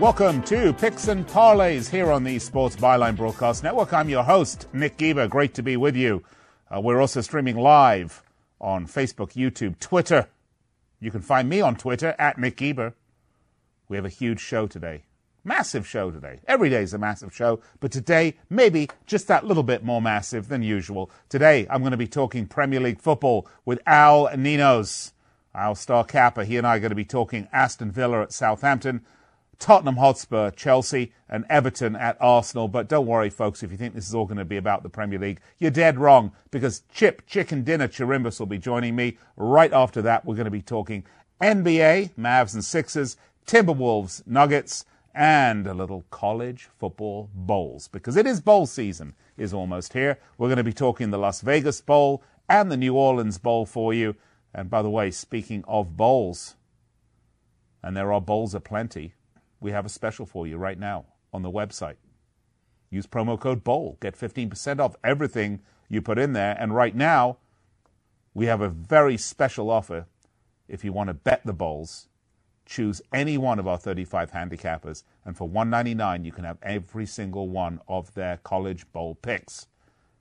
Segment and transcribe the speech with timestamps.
[0.00, 3.92] Welcome to Picks and Parlays here on the Sports Byline Broadcast Network.
[3.92, 5.26] I'm your host, Nick Geber.
[5.26, 6.22] Great to be with you.
[6.72, 8.22] Uh, we're also streaming live
[8.60, 10.28] on Facebook, YouTube, Twitter.
[11.00, 12.94] You can find me on Twitter at Nick Geber.
[13.88, 15.02] We have a huge show today.
[15.42, 16.38] Massive show today.
[16.46, 20.46] Every day is a massive show, but today, maybe just that little bit more massive
[20.46, 21.10] than usual.
[21.28, 25.12] Today, I'm going to be talking Premier League football with Al Ninos,
[25.56, 26.44] our star capper.
[26.44, 29.04] He and I are going to be talking Aston Villa at Southampton.
[29.58, 32.68] Tottenham Hotspur, Chelsea, and Everton at Arsenal.
[32.68, 34.88] But don't worry, folks, if you think this is all going to be about the
[34.88, 39.18] Premier League, you're dead wrong because Chip Chicken Dinner Chirimbus will be joining me.
[39.36, 41.04] Right after that, we're going to be talking
[41.40, 44.84] NBA, Mavs and Sixers, Timberwolves, Nuggets,
[45.14, 50.18] and a little college football bowls because it is bowl season is almost here.
[50.36, 53.92] We're going to be talking the Las Vegas Bowl and the New Orleans Bowl for
[53.92, 54.14] you.
[54.54, 56.54] And by the way, speaking of bowls,
[57.82, 59.14] and there are bowls aplenty,
[59.60, 61.96] we have a special for you right now on the website.
[62.90, 63.98] Use promo code BOWL.
[64.00, 66.56] Get 15% off everything you put in there.
[66.58, 67.38] And right now,
[68.34, 70.06] we have a very special offer
[70.68, 72.08] if you want to bet the bowls.
[72.64, 77.48] Choose any one of our 35 handicappers, and for $1.99, you can have every single
[77.48, 79.68] one of their college bowl picks.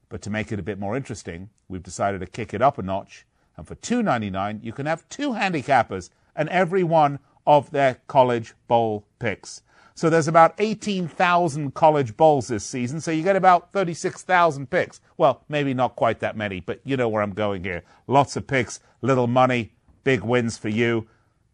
[0.07, 2.81] But to make it a bit more interesting, we've decided to kick it up a
[2.81, 3.25] notch,
[3.57, 9.07] and for $2.99, you can have two handicappers and every one of their college bowl
[9.17, 9.63] picks.
[9.95, 15.01] So there's about 18,000 college bowls this season, so you get about 36,000 picks.
[15.17, 17.83] Well, maybe not quite that many, but you know where I'm going here.
[18.05, 21.07] Lots of picks, little money, big wins for you.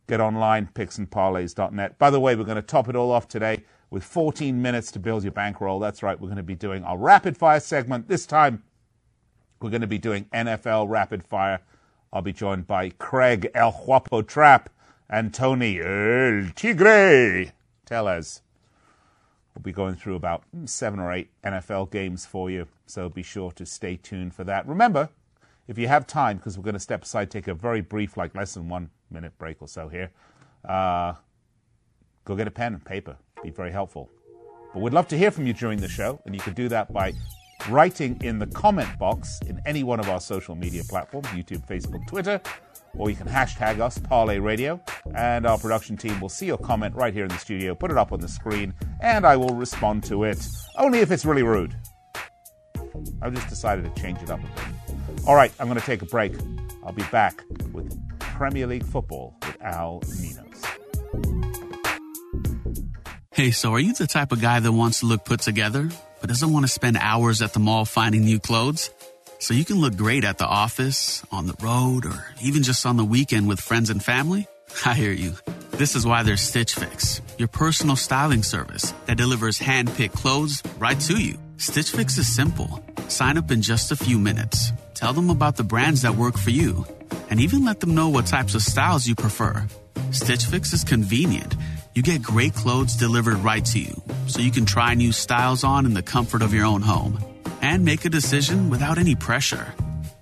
[0.08, 1.98] Get online, picksandparlays.net.
[1.98, 5.00] By the way, we're going to top it all off today with 14 minutes to
[5.00, 5.80] build your bankroll.
[5.80, 8.10] That's right, we're going to be doing our rapid fire segment.
[8.10, 8.64] This time,
[9.62, 11.62] we're going to be doing NFL rapid fire.
[12.12, 14.70] I'll be joined by Craig El Guapo Trap
[15.14, 17.52] and Tony El Tigre
[17.86, 18.42] Tellez.
[19.54, 23.52] We'll be going through about seven or eight NFL games for you, so be sure
[23.52, 24.68] to stay tuned for that.
[24.68, 25.10] Remember,
[25.68, 28.34] if you have time, because we're going to step aside, take a very brief, like
[28.34, 30.10] less than one minute break or so here,
[30.68, 31.14] uh,
[32.26, 33.16] go get a pen and paper.
[33.44, 34.10] Be very helpful.
[34.74, 36.92] But we'd love to hear from you during the show, and you can do that
[36.92, 37.14] by
[37.70, 42.08] writing in the comment box in any one of our social media platforms YouTube, Facebook,
[42.08, 42.42] Twitter
[42.98, 44.80] or you can hashtag us, Parlay Radio,
[45.16, 47.98] and our production team will see your comment right here in the studio, put it
[47.98, 50.46] up on the screen, and I will respond to it,
[50.78, 51.76] only if it's really rude.
[53.22, 55.28] I've just decided to change it up a bit.
[55.28, 56.34] All right, I'm going to take a break.
[56.86, 60.64] I'll be back with Premier League football with Al Ninos.
[63.32, 65.90] Hey, so are you the type of guy that wants to look put together,
[66.22, 68.92] but doesn't want to spend hours at the mall finding new clothes?
[69.44, 72.96] So you can look great at the office, on the road, or even just on
[72.96, 74.48] the weekend with friends and family?
[74.86, 75.34] I hear you.
[75.72, 80.98] This is why there's Stitch Fix, your personal styling service that delivers hand-picked clothes right
[81.02, 81.38] to you.
[81.58, 82.82] Stitch Fix is simple.
[83.10, 84.72] Sign up in just a few minutes.
[84.94, 86.86] Tell them about the brands that work for you,
[87.30, 89.68] and even let them know what types of styles you prefer.
[90.12, 91.54] Stitch Fix is convenient.
[91.96, 95.86] You get great clothes delivered right to you, so you can try new styles on
[95.86, 97.20] in the comfort of your own home
[97.64, 99.74] and make a decision without any pressure.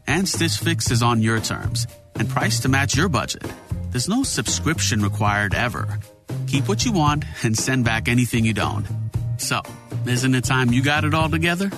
[0.08, 3.44] And Stitch Fix is on your terms and priced to match your budget.
[3.90, 6.00] There's no subscription required ever.
[6.48, 8.86] Keep what you want and send back anything you don't.
[9.38, 9.62] So,
[10.06, 11.72] isn't it time you got it all together?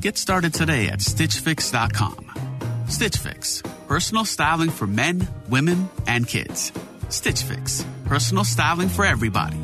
[0.00, 2.86] Get started today at StitchFix.com.
[2.88, 6.72] Stitch Fix, personal styling for men, women, and kids.
[7.10, 9.58] Stitch Fix, personal styling for everybody.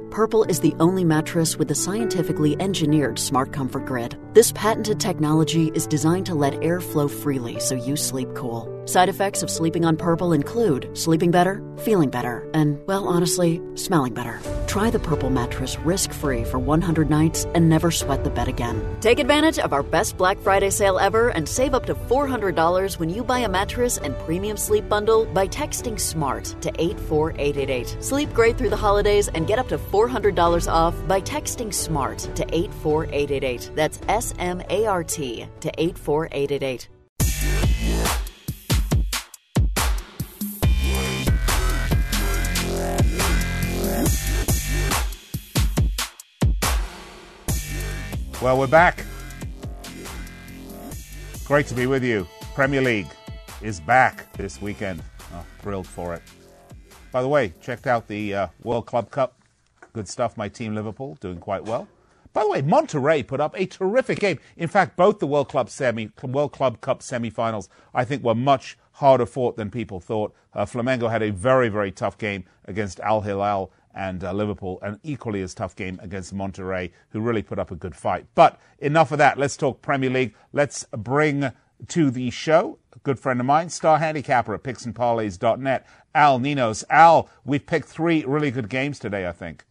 [0.11, 4.17] Purple is the only mattress with a scientifically engineered smart comfort grid.
[4.33, 8.67] This patented technology is designed to let air flow freely so you sleep cool.
[8.85, 14.13] Side effects of sleeping on Purple include sleeping better, feeling better, and, well, honestly, smelling
[14.13, 14.39] better.
[14.67, 18.81] Try the Purple mattress risk free for 100 nights and never sweat the bed again.
[18.99, 23.09] Take advantage of our best Black Friday sale ever and save up to $400 when
[23.09, 27.97] you buy a mattress and premium sleep bundle by texting SMART to 84888.
[28.03, 29.77] Sleep great through the holidays and get up to
[30.09, 33.71] $400 off by texting SMART to 84888.
[33.75, 36.89] That's S M A R T to 84888.
[48.41, 49.05] Well, we're back.
[51.45, 52.25] Great to be with you.
[52.55, 53.05] Premier League
[53.61, 55.03] is back this weekend.
[55.31, 56.23] Oh, thrilled for it.
[57.11, 59.40] By the way, checked out the uh, World Club Cup.
[59.93, 60.37] Good stuff.
[60.37, 61.87] My team, Liverpool, doing quite well.
[62.33, 64.39] By the way, Monterrey put up a terrific game.
[64.55, 68.77] In fact, both the World Club semi, World Club Cup semi-finals, I think, were much
[68.93, 70.33] harder fought than people thought.
[70.53, 74.97] Uh, Flamengo had a very, very tough game against Al Hilal and uh, Liverpool, an
[75.03, 78.25] equally as tough game against Monterrey, who really put up a good fight.
[78.33, 79.37] But enough of that.
[79.37, 80.33] Let's talk Premier League.
[80.53, 81.51] Let's bring
[81.87, 85.85] to the show a good friend of mine, star handicapper at picksandparlays.net,
[86.15, 86.85] Al Ninos.
[86.89, 89.65] Al, we've picked three really good games today, I think.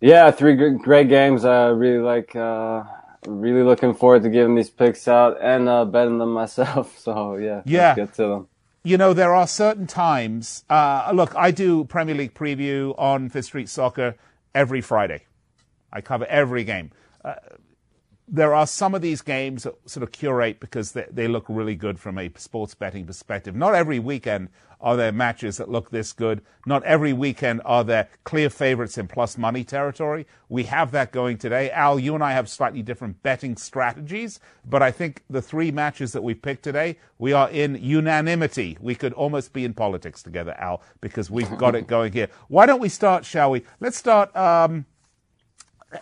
[0.00, 1.44] Yeah, three good, great games.
[1.44, 2.34] I really like.
[2.36, 2.84] Uh,
[3.26, 6.98] really looking forward to giving these picks out and uh, betting them myself.
[6.98, 8.48] So yeah, yeah, get to them
[8.86, 10.64] you know, there are certain times.
[10.70, 14.14] Uh, look, I do Premier League preview on Fifth Street Soccer
[14.54, 15.24] every Friday.
[15.92, 16.92] I cover every game.
[17.24, 17.34] Uh,
[18.28, 21.76] there are some of these games that sort of curate because they, they look really
[21.76, 23.54] good from a sports betting perspective.
[23.54, 24.48] Not every weekend
[24.80, 26.42] are there matches that look this good.
[26.66, 30.26] Not every weekend are there clear favorites in plus money territory.
[30.48, 31.70] We have that going today.
[31.70, 36.12] Al, you and I have slightly different betting strategies, but I think the three matches
[36.12, 38.76] that we picked today, we are in unanimity.
[38.80, 42.28] We could almost be in politics together, Al, because we've got it going here.
[42.48, 43.62] Why don't we start, shall we?
[43.80, 44.34] Let's start.
[44.36, 44.84] Um,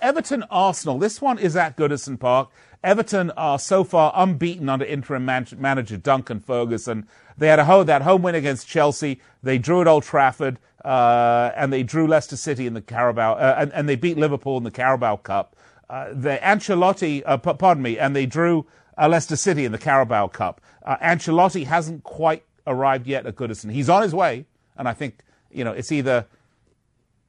[0.01, 0.99] Everton Arsenal.
[0.99, 2.51] This one is at Goodison Park.
[2.83, 7.07] Everton are so far unbeaten under interim man- manager Duncan Ferguson.
[7.37, 9.21] They had a home, that home win against Chelsea.
[9.43, 13.57] They drew at Old Trafford, uh, and they drew Leicester City in the Carabao, uh,
[13.59, 15.57] and, and, they beat Liverpool in the Carabao Cup.
[15.89, 18.67] Uh, the Ancelotti, uh, p- pardon me, and they drew
[18.99, 20.61] uh, Leicester City in the Carabao Cup.
[20.85, 23.73] Uh, Ancelotti hasn't quite arrived yet at Goodison.
[23.73, 24.45] He's on his way,
[24.77, 26.27] and I think you know it's either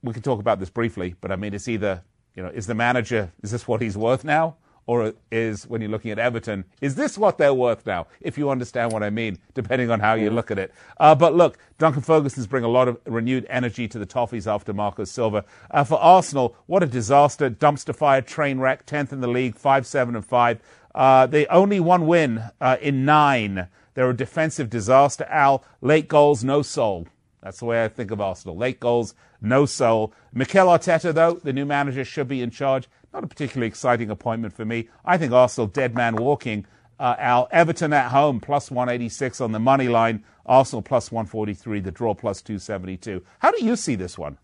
[0.04, 2.04] we can talk about this briefly, but I mean it's either
[2.36, 4.56] you know, is the manager, is this what he's worth now?
[4.88, 8.06] Or is, when you're looking at Everton, is this what they're worth now?
[8.22, 10.72] If you understand what I mean, depending on how you look at it.
[11.00, 14.74] Uh, but look, Duncan Ferguson's bring a lot of renewed energy to the Toffees after
[14.74, 15.44] Marco Silva.
[15.72, 17.50] Uh, for Arsenal, what a disaster.
[17.50, 20.60] Dumpster fire, train wreck, 10th in the league, 5 7 and 5.
[20.94, 23.68] Uh, they only one win uh, in nine.
[23.96, 25.26] They're a defensive disaster.
[25.30, 27.08] Al, late goals, no soul.
[27.42, 28.56] That's the way I think of Arsenal.
[28.56, 29.14] Late goals,
[29.46, 30.14] no soul.
[30.34, 32.90] Mikel Arteta, though, the new manager, should be in charge.
[33.14, 34.90] Not a particularly exciting appointment for me.
[35.06, 36.66] I think Arsenal dead man walking.
[37.00, 40.24] Uh, Al Everton at home plus 186 on the money line.
[40.46, 41.80] Arsenal plus 143.
[41.80, 43.24] The draw plus 272.
[43.40, 44.38] How do you see this one?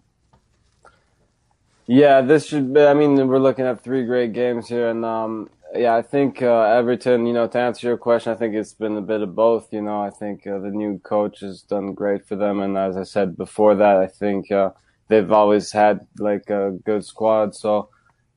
[1.88, 2.82] Yeah, this should be.
[2.82, 6.62] I mean, we're looking at three great games here, and um, yeah, I think uh,
[6.62, 7.26] Everton.
[7.26, 9.74] You know, to answer your question, I think it's been a bit of both.
[9.74, 12.96] You know, I think uh, the new coach has done great for them, and as
[12.96, 14.72] I said before that, I think uh,
[15.12, 17.54] they've always had like a good squad.
[17.54, 17.90] So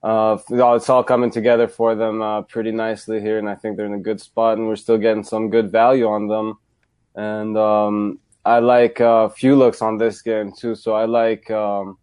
[0.02, 3.86] uh, it's all coming together for them uh, pretty nicely here, and I think they're
[3.86, 6.58] in a good spot, and we're still getting some good value on them.
[7.14, 10.74] And um, I like a uh, few looks on this game too.
[10.74, 11.50] So I like.
[11.50, 11.96] Um,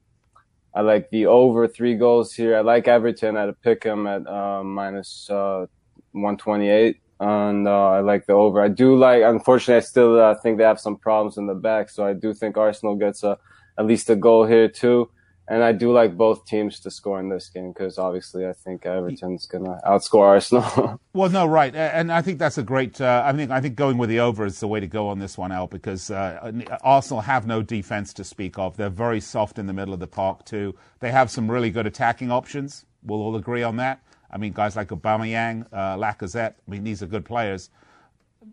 [0.74, 2.56] I like the over three goals here.
[2.56, 5.66] I like Everton at a pick 'em at uh, minus, uh,
[6.14, 6.96] 128.
[7.20, 8.62] And uh, I like the over.
[8.62, 11.90] I do like, unfortunately, I still uh, think they have some problems in the back.
[11.90, 13.38] So I do think Arsenal gets a,
[13.78, 15.10] at least a goal here, too.
[15.52, 18.86] And I do like both teams to score in this game because obviously I think
[18.86, 20.98] Everton's going to outscore Arsenal.
[21.14, 23.02] well, no, right, and I think that's a great.
[23.02, 25.20] Uh, I think I think going with the over is the way to go on
[25.20, 28.78] this one, Al, because uh, Arsenal have no defense to speak of.
[28.78, 30.74] They're very soft in the middle of the park too.
[31.02, 32.86] They have some really good attacking options.
[33.04, 34.02] We'll all agree on that.
[34.32, 36.54] I mean, guys like Aubameyang, uh, Lacazette.
[36.66, 37.70] I mean, these are good players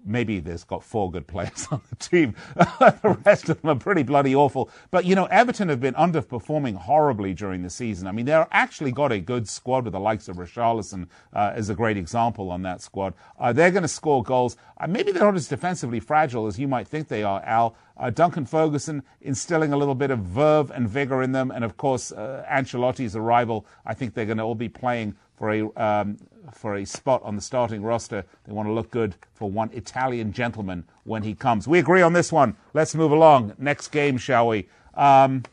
[0.05, 2.35] maybe there's got four good players on the team.
[2.57, 4.71] the rest of them are pretty bloody awful.
[4.91, 8.07] But, you know, Everton have been underperforming horribly during the season.
[8.07, 11.69] I mean, they've actually got a good squad with the likes of Richarlison uh, as
[11.69, 13.15] a great example on that squad.
[13.39, 14.57] Uh, they're going to score goals.
[14.79, 17.77] Uh, maybe they're not as defensively fragile as you might think they are, Al.
[17.97, 21.51] Uh, Duncan Ferguson instilling a little bit of verve and vigor in them.
[21.51, 25.53] And, of course, uh, Ancelotti's arrival, I think they're going to all be playing for
[25.53, 26.19] a um,
[26.55, 28.25] for a spot on the starting roster.
[28.45, 31.69] They want to look good for one Italian gentleman when he comes.
[31.69, 32.57] We agree on this one.
[32.75, 33.55] Let's move along.
[33.59, 34.69] Next game, shall we?
[34.95, 35.45] Um,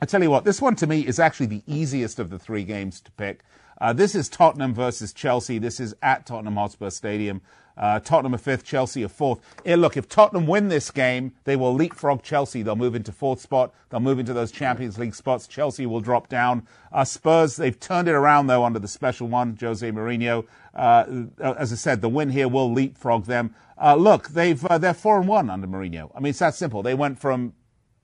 [0.00, 2.64] I tell you what, this one to me is actually the easiest of the three
[2.64, 3.40] games to pick.
[3.80, 5.58] Uh, this is Tottenham versus Chelsea.
[5.58, 7.40] This is at Tottenham Hotspur Stadium.
[7.78, 9.38] Uh, Tottenham are fifth, Chelsea are fourth.
[9.64, 12.62] Eh, look, if Tottenham win this game, they will leapfrog Chelsea.
[12.62, 13.72] They'll move into fourth spot.
[13.88, 15.46] They'll move into those Champions League spots.
[15.46, 16.66] Chelsea will drop down.
[16.92, 20.44] Uh, Spurs, they've turned it around though under the special one, Jose Mourinho.
[20.74, 23.54] Uh, as I said, the win here will leapfrog them.
[23.80, 26.10] Uh, look, they've uh, they're four and one under Mourinho.
[26.14, 26.82] I mean, it's that simple.
[26.82, 27.52] They went from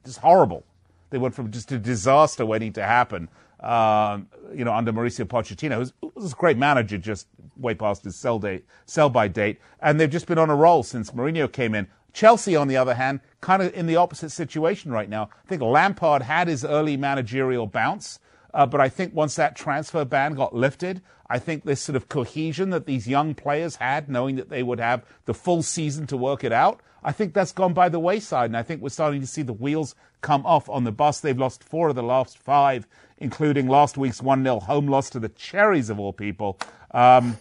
[0.04, 0.64] just horrible.
[1.10, 3.28] They went from just a disaster waiting to happen
[3.64, 8.14] um, you know, under Mauricio Pochettino, who's, who's a great manager, just way past his
[8.14, 11.74] sell date, sell by date, and they've just been on a roll since Mourinho came
[11.74, 11.88] in.
[12.12, 15.30] Chelsea, on the other hand, kind of in the opposite situation right now.
[15.44, 18.20] I think Lampard had his early managerial bounce,
[18.52, 22.08] uh, but I think once that transfer ban got lifted, I think this sort of
[22.08, 26.16] cohesion that these young players had, knowing that they would have the full season to
[26.16, 28.46] work it out, I think that's gone by the wayside.
[28.46, 31.20] And I think we're starting to see the wheels come off on the bus.
[31.20, 32.86] They've lost four of the last five
[33.18, 36.58] including last week's 1 0 home loss to the Cherries, of all people.
[36.92, 37.38] Um,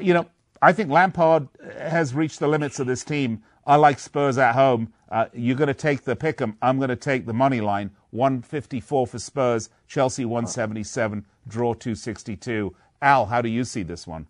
[0.00, 0.26] you know,
[0.62, 3.42] I think Lampard has reached the limits of this team.
[3.66, 4.92] I like Spurs at home.
[5.10, 6.56] Uh, you're going to take the pick 'em.
[6.60, 7.90] I'm going to take the money line.
[8.10, 12.74] 154 for Spurs, Chelsea 177, draw 262.
[13.02, 14.26] Al, how do you see this one?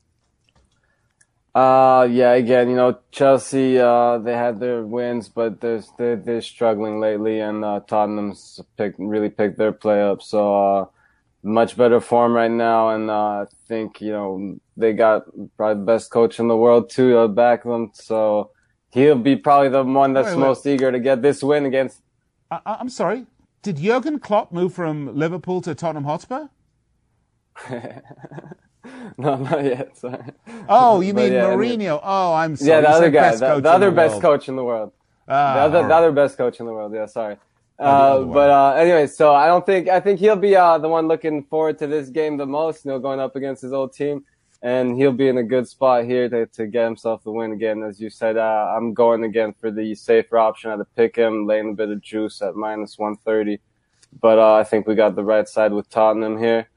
[1.54, 6.42] Uh, yeah, again, you know, Chelsea, uh, they had their wins, but they're, they're, they're
[6.42, 10.20] struggling lately and, uh, Tottenham's picked, really picked their play up.
[10.20, 10.87] So, uh,
[11.44, 12.88] much better form right now.
[12.88, 16.90] And, uh, I think, you know, they got probably the best coach in the world
[16.90, 17.92] too, to back them.
[17.94, 18.50] So
[18.90, 20.40] he'll be probably the one that's wait, wait.
[20.40, 22.00] most eager to get this win against.
[22.50, 23.26] I, I'm sorry.
[23.62, 26.49] Did Jurgen Klopp move from Liverpool to Tottenham Hotspur?
[29.19, 29.97] no, not yet.
[29.97, 30.23] Sorry.
[30.69, 32.00] Oh, you mean yeah, Mourinho?
[32.03, 32.71] Oh, I'm sorry.
[32.71, 34.23] Yeah, the other guy, the, the other best world.
[34.23, 34.93] coach in the world.
[35.26, 36.93] Ah, the, other, the other best coach in the world.
[36.95, 37.37] Yeah, sorry.
[37.79, 41.09] Uh, but uh, anyway, so I don't think I think he'll be uh, the one
[41.09, 42.85] looking forward to this game the most.
[42.85, 44.25] You know, going up against his old team,
[44.62, 47.83] and he'll be in a good spot here to, to get himself the win again.
[47.83, 51.47] As you said, uh, I'm going again for the safer option at the pick him,
[51.47, 53.59] laying a bit of juice at minus 130.
[54.21, 56.69] But uh, I think we got the right side with Tottenham here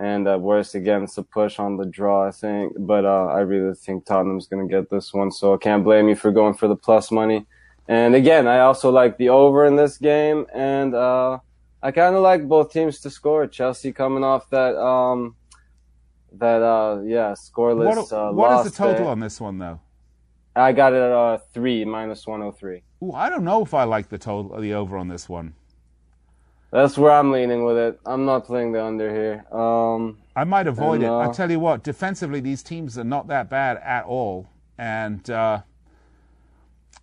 [0.00, 2.72] and uh, worst again, it's a push on the draw, I think.
[2.78, 6.08] But uh, I really think Tottenham's going to get this one, so I can't blame
[6.08, 7.46] you for going for the plus money.
[7.86, 11.38] And again, I also like the over in this game, and uh,
[11.82, 13.46] I kind of like both teams to score.
[13.46, 15.36] Chelsea coming off that, um,
[16.32, 18.10] that uh, yeah, scoreless.
[18.10, 19.10] What, uh, what is the total day.
[19.10, 19.80] on this one, though?
[20.56, 22.82] I got it at uh, three minus one hundred oh three.
[23.02, 25.54] Ooh, I don't know if I like the total, the over on this one.
[26.70, 28.00] That's where I'm leaning with it.
[28.06, 29.44] I'm not playing the under here.
[29.52, 31.28] Um, I might avoid and, uh, it.
[31.28, 34.48] I tell you what, defensively, these teams are not that bad at all.
[34.78, 35.62] And uh,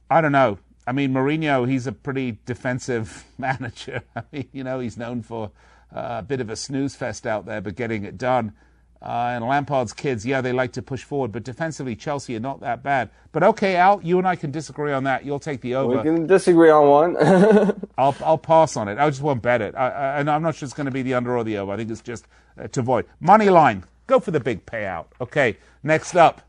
[0.10, 0.60] I don't know.
[0.86, 4.04] I mean, Mourinho, he's a pretty defensive manager.
[4.16, 5.52] I mean, you know, he's known for
[5.94, 8.54] uh, a bit of a snooze fest out there, but getting it done.
[9.02, 12.60] Uh, and Lampard's kids, yeah, they like to push forward, but defensively, Chelsea are not
[12.62, 13.10] that bad.
[13.32, 15.24] But okay, Al, you and I can disagree on that.
[15.24, 15.98] You'll take the over.
[15.98, 17.18] We can disagree on one.
[17.98, 18.98] I'll I'll pass on it.
[18.98, 21.04] I just won't bet it, I, I, and I'm not sure it's going to be
[21.04, 21.72] the under or the over.
[21.72, 22.28] I think it's just
[22.60, 23.84] uh, to avoid money line.
[24.08, 25.06] Go for the big payout.
[25.22, 26.42] Okay, next up.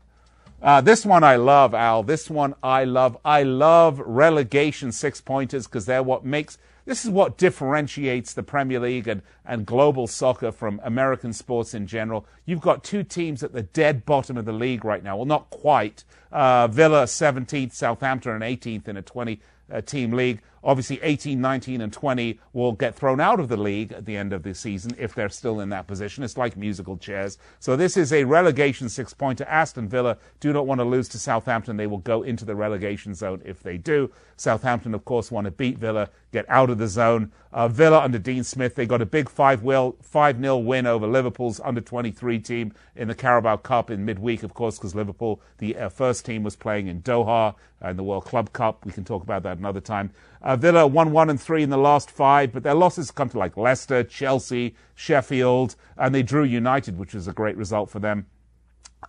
[0.61, 2.03] Uh, this one I love, Al.
[2.03, 3.17] This one I love.
[3.23, 6.57] I love relegation six pointers because they're what makes
[6.89, 11.85] this is what differentiates the Premier League and, and global soccer from American sports in
[11.85, 12.25] general.
[12.45, 15.15] You've got two teams at the dead bottom of the league right now.
[15.15, 16.03] Well, not quite.
[16.31, 19.39] Uh, Villa 17th, Southampton and 18th in a 20
[19.71, 20.41] uh, team league.
[20.63, 24.33] Obviously, 18, 19, and 20 will get thrown out of the league at the end
[24.33, 26.23] of the season if they're still in that position.
[26.23, 27.37] It's like musical chairs.
[27.59, 29.45] So this is a relegation six pointer.
[29.45, 31.77] Aston Villa do not want to lose to Southampton.
[31.77, 34.11] They will go into the relegation zone if they do.
[34.39, 37.31] Southampton, of course, want to beat Villa, get out of the zone.
[37.51, 41.81] Uh, Villa under Dean Smith, they got a big 5 0 win over Liverpool's under
[41.81, 46.25] 23 team in the Carabao Cup in midweek, of course, because Liverpool, the uh, first
[46.25, 48.85] team, was playing in Doha in the World Club Cup.
[48.85, 50.11] We can talk about that another time.
[50.41, 53.37] Uh, Villa won 1 and 3 in the last five, but their losses come to
[53.37, 58.25] like Leicester, Chelsea, Sheffield, and they drew United, which was a great result for them.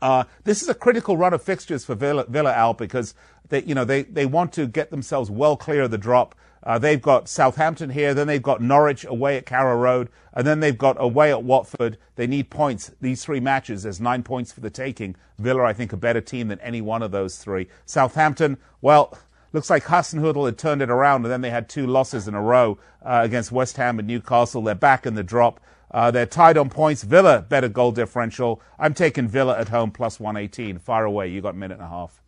[0.03, 3.15] Uh, this is a critical run of fixtures for Villa, Villa Al because
[3.49, 6.35] they, you know, they, they want to get themselves well clear of the drop.
[6.63, 10.61] Uh, they've got Southampton here, then they've got Norwich away at Carrow Road, and then
[10.61, 11.97] they've got away at Watford.
[12.17, 12.93] They need points.
[13.01, 15.17] These three matches, there's nine points for the taking.
[15.39, 17.69] Villa, I think, a better team than any one of those three.
[17.87, 19.19] Southampton, well,
[19.53, 22.43] looks like Hasenhüttl had turned it around, and then they had two losses in a
[22.43, 24.63] row uh, against West Ham and Newcastle.
[24.63, 25.61] They're back in the drop.
[25.91, 27.03] Uh, they're tied on points.
[27.03, 28.63] Villa better goal differential.
[28.79, 30.79] I'm taking Villa at home plus 118.
[30.79, 31.29] Far away.
[31.29, 32.21] You got a minute and a half.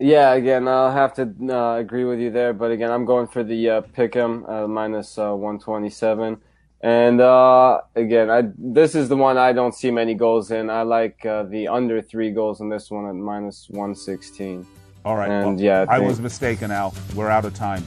[0.00, 3.42] Yeah, again, I'll have to uh, agree with you there, but again, I'm going for
[3.42, 6.40] the uh, pick'em uh, minus, uh, 127.
[6.80, 10.70] And uh, again, I, this is the one I don't see many goals in.
[10.70, 14.64] I like uh, the under three goals in this one at minus 116.
[15.08, 15.30] All right.
[15.30, 16.94] And well, yeah, I, I was mistaken, Al.
[17.14, 17.82] We're out of time.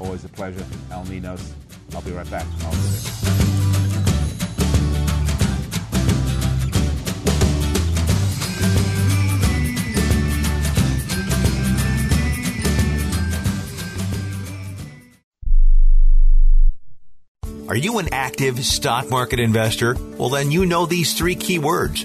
[0.00, 0.64] Always a pleasure.
[0.90, 1.54] Al Ninos.
[1.94, 2.44] I'll be right back.
[2.64, 3.32] I'll be there.
[17.68, 19.96] Are you an active stock market investor?
[20.18, 22.04] Well, then you know these three key words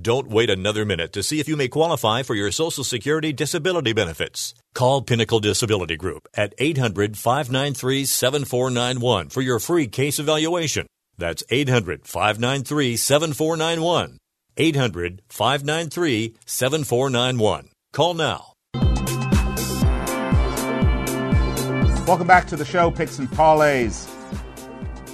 [0.00, 3.92] Don't wait another minute to see if you may qualify for your Social Security disability
[3.92, 4.54] benefits.
[4.72, 10.86] Call Pinnacle Disability Group at 800 593 7491 for your free case evaluation.
[11.18, 14.16] That's 800 593 7491.
[14.56, 17.68] 800 593 7491.
[17.92, 18.54] Call now.
[22.06, 24.08] Welcome back to the show, Picks and Parlays.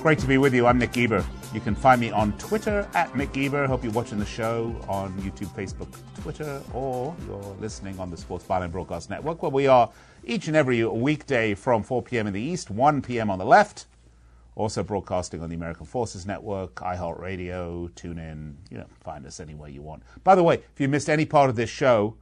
[0.03, 0.67] Great to be with you.
[0.67, 1.25] I'm Nick Geber.
[1.55, 3.67] You can find me on Twitter at Nick Geber.
[3.67, 5.89] Hope you're watching the show on YouTube, Facebook,
[6.21, 9.91] Twitter, or you're listening on the Sports Byline Broadcast Network, where we are
[10.25, 12.27] each and every weekday from 4 p.m.
[12.27, 13.31] in the East, 1 p.m.
[13.31, 13.87] on the left.
[14.57, 18.57] Also broadcasting on the American Forces Network, iHeartRadio, TuneIn.
[18.71, 20.03] You know, find us anywhere you want.
[20.25, 22.19] By the way, if you missed any part of this show,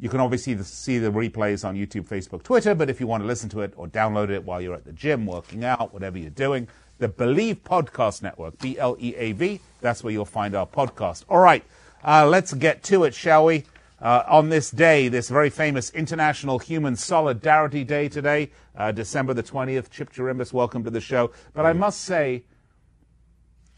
[0.00, 3.26] you can obviously see the replays on YouTube, Facebook, Twitter, but if you want to
[3.26, 6.30] listen to it or download it while you're at the gym, working out, whatever you're
[6.30, 6.66] doing,
[7.02, 11.24] the Bleav Podcast Network, B L E A V, that's where you'll find our podcast.
[11.28, 11.64] All right,
[12.04, 13.64] uh, let's get to it, shall we?
[14.00, 19.42] Uh, on this day, this very famous International Human Solidarity Day today, uh, December the
[19.42, 19.90] 20th.
[19.90, 21.32] Chip Chirimbus, welcome to the show.
[21.54, 22.44] But I must say,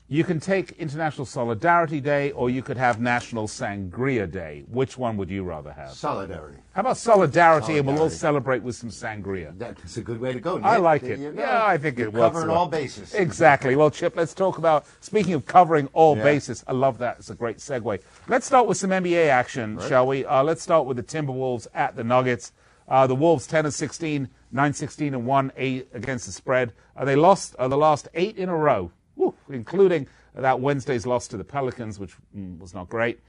[0.07, 4.65] you can take International Solidarity Day or you could have National Sangria Day.
[4.69, 5.93] Which one would you rather have?
[5.93, 6.59] Solidarity.
[6.73, 9.57] How about Solidarity, and we'll all celebrate with some sangria?
[9.59, 10.59] That's a good way to go.
[10.61, 11.35] I like There it.
[11.35, 12.35] Yeah, I think You're it works.
[12.35, 12.59] Covering well.
[12.59, 13.15] all bases.
[13.15, 13.77] Exactly.
[13.77, 16.25] Well, Chip, let's talk about, speaking of covering all Yeah.
[16.25, 17.17] bases, I love that.
[17.21, 18.01] It's a great segue.
[18.29, 20.27] Let's start with some NBA action, shall we?
[20.27, 22.53] Uh, let's start with the Timberwolves at the Nuggets.
[22.87, 26.73] Uh, the Wolves 10 and 16, 9 16 and 1 8 against the spread.
[26.95, 31.29] Uh, they lost uh, the last eight in a row, Woo, including that Wednesday's loss
[31.29, 33.21] to the Pelicans, which mm, was not great.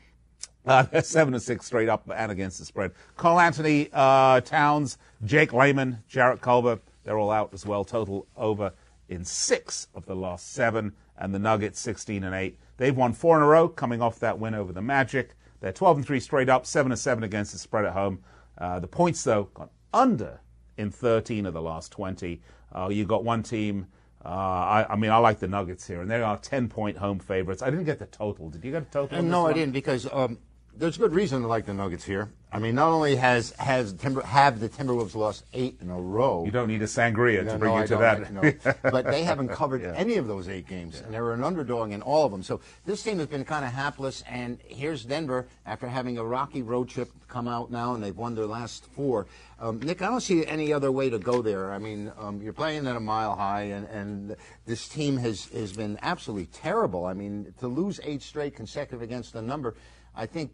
[0.65, 2.91] Uh, seven and six straight up and against the spread.
[3.17, 7.83] Karl-Anthony uh, Towns, Jake Layman, Jarrett Culver, they're all out as well.
[7.83, 8.73] Total over
[9.09, 12.57] in six of the last seven, and the Nuggets 16 and eight.
[12.77, 15.35] They've won four in a row, coming off that win over the Magic.
[15.61, 18.19] They're 12 and three straight up, seven and seven against the spread at home.
[18.57, 20.39] Uh, the points though gone under
[20.77, 22.41] in 13 of the last 20.
[22.73, 23.87] Uh, you got one team.
[24.25, 27.19] Uh, I, I mean, I like the Nuggets here, and they are 10 point home
[27.19, 27.61] favorites.
[27.61, 28.49] I didn't get the total.
[28.49, 29.19] Did you get a total?
[29.19, 30.39] Uh, no, I didn't because um,
[30.77, 32.29] there's good reason to like the Nuggets here.
[32.51, 36.45] I mean, not only has has Timber have the Timberwolves lost eight in a row.
[36.45, 38.31] You don't need a sangria to bring no, you to that.
[38.31, 38.53] no.
[38.91, 42.01] but they haven't covered any of those eight games, and they were an underdog in
[42.01, 42.43] all of them.
[42.43, 44.23] So this team has been kind of hapless.
[44.29, 48.35] And here's Denver after having a rocky road trip come out now, and they've won
[48.35, 49.27] their last four.
[49.59, 51.73] Um, Nick, I don't see any other way to go there.
[51.73, 54.35] I mean, um, you're playing at a mile high, and, and
[54.65, 57.05] this team has has been absolutely terrible.
[57.05, 59.75] I mean, to lose eight straight consecutive against the number,
[60.15, 60.51] I think.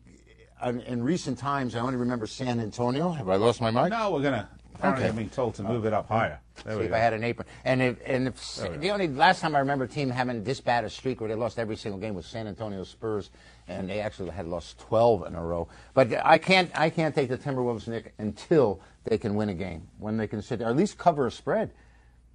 [0.63, 3.10] In in recent times, I only remember San Antonio.
[3.10, 3.89] Have I lost my mic?
[3.89, 4.47] no, we're gonna.
[4.76, 5.10] Apparently, Okay.
[5.10, 6.39] I'm being told to move it up higher.
[6.63, 6.95] There See if go.
[6.95, 7.47] I had an apron.
[7.65, 10.84] And if and if the only last time I remember a team having this bad
[10.84, 13.32] a streak where they lost every single game was San Antonio Spurs,
[13.67, 15.67] and they actually had lost 12 in a row.
[15.95, 19.88] But I can't I can't take the Timberwolves Nick until they can win a game
[19.97, 21.71] when they can sit there or at least cover a spread.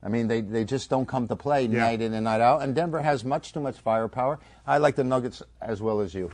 [0.02, 1.78] I mean, they, they just don't come to play Yeah.
[1.80, 2.62] night in and night out.
[2.62, 4.38] And Denver has much too much firepower.
[4.66, 6.30] I like the Nuggets as well as you.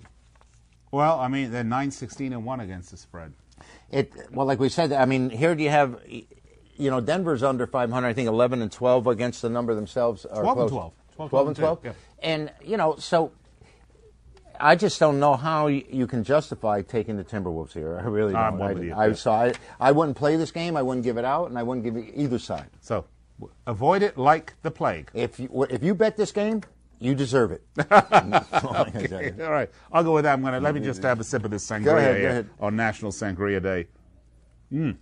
[0.92, 3.33] Well, I mean, they're 9 16 and 1 against the spread.
[3.90, 7.66] It well, like we said, I mean, here do you have, you know, Denver's under
[7.66, 8.07] 500.
[8.07, 10.24] I think 11 and 12 against the number themselves.
[10.24, 10.70] Are 12 and close.
[10.70, 10.92] 12.
[11.16, 11.81] 12, 12 and and 12.
[11.83, 13.33] 12, And you know, so
[14.61, 17.98] I just don't know how you can justify taking the Timberwolves here.
[17.98, 18.61] I really don't.
[18.61, 19.12] I, with you, I, yeah.
[19.14, 20.76] so I, I wouldn't play this game.
[20.76, 22.68] I wouldn't give it out, and I wouldn't give it either side.
[22.81, 23.07] So
[23.66, 25.11] avoid it like the plague.
[25.14, 26.62] If you if you bet this game,
[27.02, 27.62] you deserve it.
[27.74, 29.34] That's all I can tell you.
[29.42, 30.34] All right, I'll go with that.
[30.34, 32.50] I'm gonna let me just have a sip of this sangria Go ahead, go ahead.
[32.60, 33.86] on National Sangria Day.
[34.72, 34.96] Mm,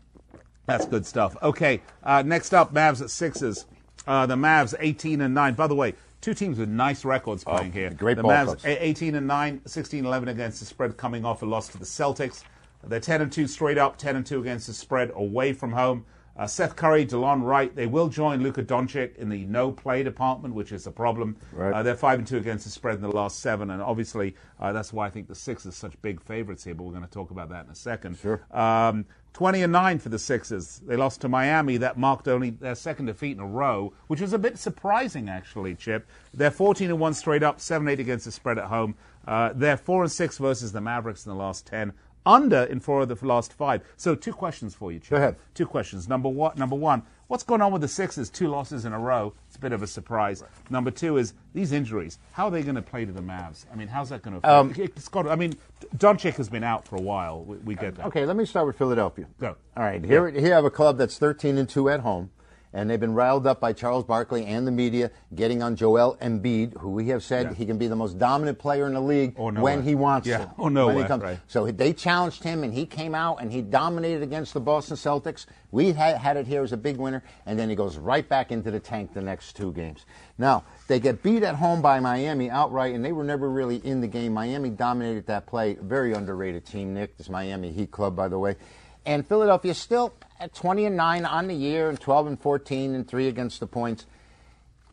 [0.67, 1.37] that's good stuff.
[1.43, 3.67] Okay, uh, next up, Mavs at sixes.
[4.07, 5.55] Uh, the Mavs 18 and 9.
[5.55, 7.91] By the way, two teams with nice records playing here.
[7.93, 8.65] Oh, great the ball Mavs clubs.
[8.65, 12.43] 18 and 9, 16 11 against the spread, coming off a loss to the Celtics.
[12.83, 16.07] They're 10 and 2 straight up, 10 and 2 against the spread away from home.
[16.41, 20.55] Uh, Seth Curry, Delon Wright, they will join Luka Doncic in the no play department,
[20.55, 21.37] which is a problem.
[21.53, 21.71] Right.
[21.71, 24.73] Uh, they're 5 and 2 against the spread in the last seven, and obviously uh,
[24.73, 27.11] that's why I think the Sixers are such big favorites here, but we're going to
[27.11, 28.17] talk about that in a second.
[28.17, 28.41] Sure.
[28.53, 30.81] Um, 20 and 9 for the Sixers.
[30.87, 31.77] They lost to Miami.
[31.77, 35.75] That marked only their second defeat in a row, which was a bit surprising, actually,
[35.75, 36.09] Chip.
[36.33, 38.95] They're 14 and 1 straight up, 7 8 against the spread at home.
[39.29, 41.93] Uh, they're 4 and 6 versus the Mavericks in the last 10.
[42.27, 43.83] Under in four of the last five.
[43.97, 45.11] So, two questions for you, Chip.
[45.11, 45.37] Go ahead.
[45.55, 46.09] Two questions.
[46.09, 48.29] Number one, number one, what's going on with the Sixers?
[48.29, 49.33] Two losses in a row.
[49.47, 50.43] It's a bit of a surprise.
[50.69, 52.19] Number two is these injuries.
[52.33, 53.65] How are they going to play to the Mavs?
[53.73, 54.79] I mean, how's that going to affect?
[54.79, 55.29] Um, it's got.
[55.29, 55.55] I mean,
[55.97, 57.43] Doncic has been out for a while.
[57.43, 58.07] We, we get that.
[58.07, 59.27] Okay, let me start with Philadelphia.
[59.39, 59.57] Go.
[59.77, 62.31] All right, here here you have a club that's 13 and 2 at home,
[62.73, 66.77] and they've been riled up by Charles Barkley and the media getting on Joel Embiid,
[66.79, 67.55] who we have said Yeah.
[67.55, 69.83] he can be the most dominant player in the league oh, Or when nowhere.
[69.83, 70.51] he wants Yeah, to.
[70.59, 71.41] Oh, nowhere, he comes- right.
[71.49, 75.47] So they challenged him, and he came out and he dominated against the Boston Celtics.
[75.73, 78.51] We had, had it here as a big winner, and then he goes right back
[78.53, 80.05] into the tank the next two games.
[80.39, 84.01] Now they get beat at home by Miami outright, and they were never really in
[84.01, 84.33] the game.
[84.35, 85.75] Miami dominated that play.
[85.81, 87.17] Very underrated team, Nick.
[87.17, 88.57] This Miami Heat club, by the way.
[89.07, 93.09] And Philadelphia still at 20 and 9 on the year, and 12 and 14 and
[93.09, 94.07] 3 against the points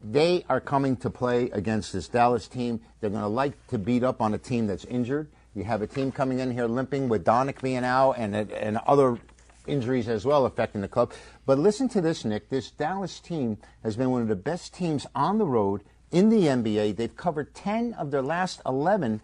[0.04, 2.80] they are coming to play against this Dallas team.
[3.00, 5.28] They're going to like to beat up on a team that's injured.
[5.56, 9.18] You have a team coming in here limping with Donick being out and, and other
[9.66, 11.14] injuries as well affecting the club.
[11.46, 12.50] But listen to this, Nick.
[12.50, 16.44] This Dallas team has been one of the best teams on the road in the
[16.44, 16.96] NBA.
[16.96, 19.22] They've covered 10 of their last 11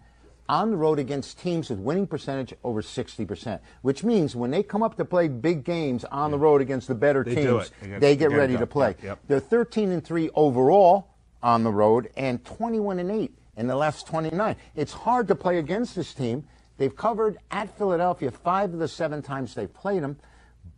[0.48, 4.82] on the road against teams with winning percentage over 60%, which means when they come
[4.82, 7.70] up to play big games on the road against the better They teams.
[7.80, 8.96] They get- they get ready to play.
[9.02, 9.18] Yep.
[9.26, 11.08] They're 13 and 3 overall
[11.42, 14.56] on the road and 21 and 8 in the last 29.
[14.74, 16.44] It's hard to play against this team.
[16.76, 20.16] They've covered at Philadelphia five of the seven times they've played them,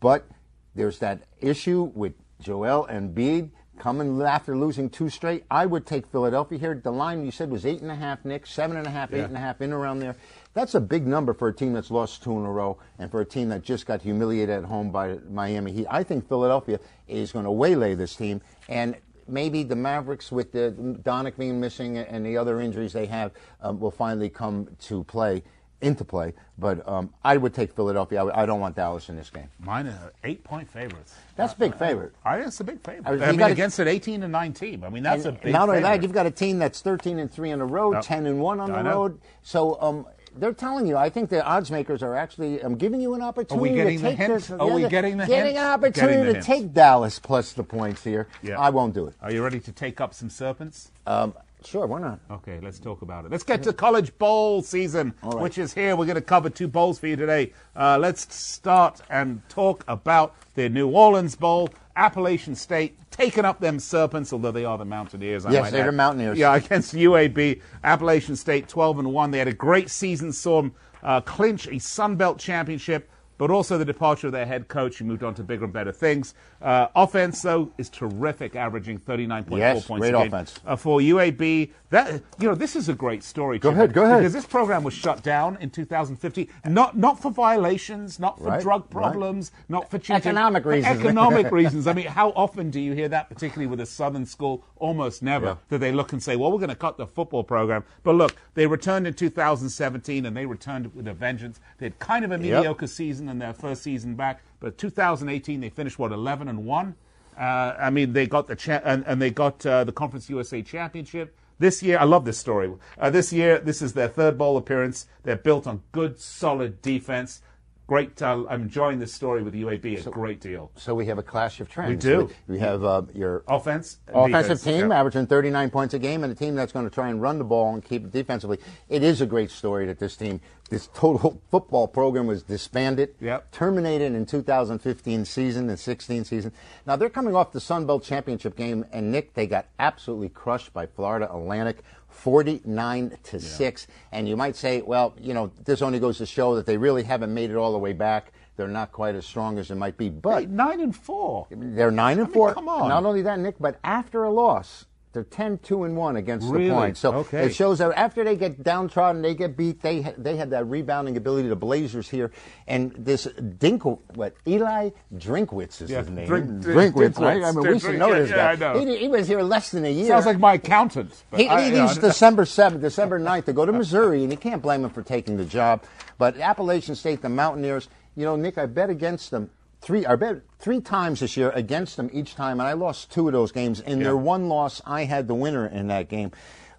[0.00, 0.26] but
[0.74, 5.44] there's that issue with Joel Embiid coming after losing two straight.
[5.50, 6.80] I would take Philadelphia here.
[6.82, 9.18] The line you said was eight and a half, Nick, seven and a half, eight
[9.18, 9.24] Yeah.
[9.24, 10.16] and a half, in around there.
[10.54, 13.20] That's a big number for a team that's lost two in a row and for
[13.20, 15.86] a team that just got humiliated at home by Miami Heat.
[15.90, 18.96] I think Philadelphia is going to waylay this team and
[19.28, 23.80] maybe the Mavericks with the Donick being missing and the other injuries they have um,
[23.80, 25.42] will finally come to play
[25.80, 26.32] into play.
[26.58, 28.24] But um, I would take Philadelphia.
[28.24, 29.48] I, I don't want Dallas in this game.
[29.60, 31.14] Mine are eight point favorites.
[31.36, 32.12] That's a big favorite.
[32.24, 33.06] I think it's a big favorite.
[33.06, 34.84] I I, mean, you mean, gotta- against an 18 and 9 team.
[34.84, 37.30] I mean, that's a big Not only that, you've got a team that's 13 and
[37.30, 38.02] 3 on the road, Yep.
[38.04, 38.90] 10 and 1 on I the know.
[39.02, 39.20] road.
[39.42, 43.12] So um, they're telling you, I think the odds makers are actually um, giving you
[43.14, 44.32] an opportunity getting to the take hint?
[44.34, 44.50] this.
[44.50, 45.58] Are we getting the Getting hint?
[45.58, 46.64] an opportunity Getting the to hint.
[46.64, 48.28] take Dallas plus the points here.
[48.42, 48.58] Yeah.
[48.58, 49.14] I won't do it.
[49.20, 50.90] Are you ready to take up some serpents?
[51.06, 52.20] Um, sure, why not?
[52.30, 53.30] Okay, let's talk about it.
[53.30, 55.38] Let's get to college bowl season, right.
[55.38, 55.96] which is here.
[55.96, 57.52] We're going to cover two bowls for you today.
[57.74, 61.70] Uh, let's start and talk about the New Orleans Bowl.
[61.96, 65.46] Appalachian State taking up them serpents, although they are the Mountaineers.
[65.46, 65.88] I Yes, they're add.
[65.88, 66.38] the Mountaineers.
[66.38, 67.62] Yeah, against UAB.
[67.82, 69.30] Appalachian State 12 and 1.
[69.30, 73.78] They had a great season, saw them uh, clinch a Sun Belt championship, but also
[73.78, 76.34] the departure of their head coach, who moved on to bigger and better things.
[76.62, 80.26] Uh, offense, though, is terrific, averaging 39.4 Yes, points great a game.
[80.28, 80.58] offense.
[80.66, 81.70] Uh, for UAB.
[81.90, 83.60] That you know, this is a great story.
[83.60, 84.18] Go Chip, ahead, go ahead.
[84.18, 88.60] Because this program was shut down in 2015, not not for violations, not for Right,
[88.60, 88.90] drug right.
[88.90, 90.16] problems, not for cheating.
[90.16, 90.98] Economic reasons.
[90.98, 91.86] Economic reasons.
[91.86, 94.64] I mean, how often do you hear that, particularly with a southern school?
[94.78, 95.46] Almost never.
[95.46, 95.54] Yeah.
[95.68, 98.34] That they look and say, "Well, we're going to cut the football program." But look,
[98.54, 101.60] they returned in 2017, and they returned with a vengeance.
[101.78, 105.70] They had kind of a mediocre season in their first season back, but 2018 they
[105.70, 106.94] finished what 11 and one.
[107.38, 110.62] Uh, I mean, they got the cha- and, and they got uh, the Conference USA
[110.62, 111.36] championship.
[111.58, 112.72] This year, I love this story.
[112.98, 115.06] Uh, this year, this is their third bowl appearance.
[115.22, 117.40] They're built on good, solid defense.
[117.86, 118.20] Great.
[118.20, 120.72] Uh, I'm enjoying this story with UAB a great deal.
[120.74, 121.90] So we have a clash of trends.
[122.04, 122.30] We do.
[122.48, 124.98] We, we have uh, your Offense, offensive defense, team yeah.
[124.98, 127.44] averaging 39 points a game and a team that's going to try and run the
[127.44, 128.58] ball and keep it defensively.
[128.88, 133.52] It is a great story that this team, this total football program was disbanded, Yep.
[133.52, 136.52] terminated in 2015 season and 16 season.
[136.86, 140.72] Now they're coming off the Sun Belt championship game and Nick, they got absolutely crushed
[140.72, 141.84] by Florida Atlantic.
[142.16, 146.56] 49 to 6 and you might say well you know this only goes to show
[146.56, 149.58] that they really haven't made it all the way back they're not quite as strong
[149.58, 151.46] as it might be but Hey, nine and four.
[151.50, 152.54] they're nine and mean, four.
[152.54, 152.88] come on.
[152.88, 156.68] Not only that, Nick, but after a loss, they're 10 2 and 1 against Really?
[156.68, 156.96] the point.
[156.98, 157.46] So Okay.
[157.46, 160.66] it shows that after they get downtrodden, they get beat, they ha- they have that
[160.66, 161.48] rebounding ability.
[161.48, 162.30] The Blazers here.
[162.66, 166.26] And this Dinkle, what, Eli Drinkwitz is Yeah, his name.
[166.26, 167.42] Drink- Drink- Drinkwitz, right?
[167.42, 168.74] I mean, we should know yeah, this yeah, guy.
[168.74, 168.78] Know.
[168.86, 170.06] He, he was here less than a year.
[170.08, 171.12] Sounds like my accountant.
[171.34, 174.60] He, I- he leaves December 7th, December 9th to go to Missouri, and you can't
[174.60, 175.82] blame him for taking the job.
[176.18, 179.48] But Appalachian State, the Mountaineers, you know, Nick, I bet against them
[179.80, 180.06] three.
[180.06, 183.32] I bet three times this year against them each time, and I lost two of
[183.32, 183.80] those games.
[183.80, 186.32] In their one loss, I had the winner in that game.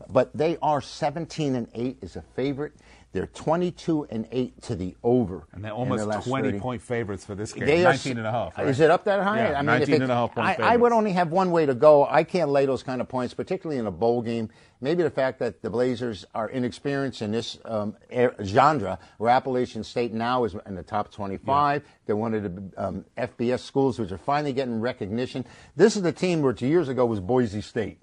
[0.09, 2.73] But they are 17 and 8 is a favorite.
[3.17, 5.47] They're 22 and 8 to the over.
[5.51, 6.59] And they're almost their 20 30.
[6.59, 7.65] point favorites for this game.
[7.65, 8.55] They are- and a half.
[8.55, 8.67] right?
[8.67, 9.39] Is it up that high?
[9.39, 11.49] Yeah, I mean, 19 it- and a half point I, I would only have one
[11.49, 12.05] way to go.
[12.05, 14.49] I can't lay those kind of points, particularly in a bowl game.
[14.81, 17.95] Maybe the fact that the Blazers are inexperienced in this um,
[18.43, 21.81] genre, where Appalachian State now is in the top 25.
[22.05, 25.43] They're one of the um, FBS schools which are finally getting recognition.
[25.75, 27.97] This is the team which years ago was Boise State.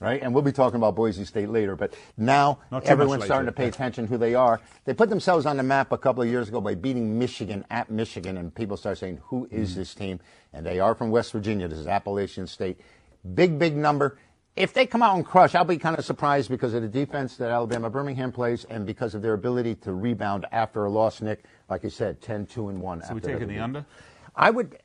[0.00, 0.22] Right?
[0.22, 1.76] And we'll be talking about Boise State later.
[1.76, 4.60] But now everyone's starting to pay attention who they are.
[4.86, 7.90] They put themselves on the map a couple of years ago by beating Michigan at
[7.90, 9.80] Michigan, and people start saying, "Who is mm-hmm.
[9.80, 10.20] this team?"
[10.52, 11.68] And they are from West Virginia.
[11.68, 12.80] This is Appalachian State.
[13.34, 14.18] Big, big number.
[14.56, 17.36] If they come out and crush, I'll be kind of surprised because of the defense
[17.36, 21.44] that Alabama Birmingham plays and because of their ability to rebound after a loss, Nick.
[21.68, 23.02] Like you said, 10 2 and 1.
[23.02, 23.84] So we taking the under?
[24.34, 24.78] I would.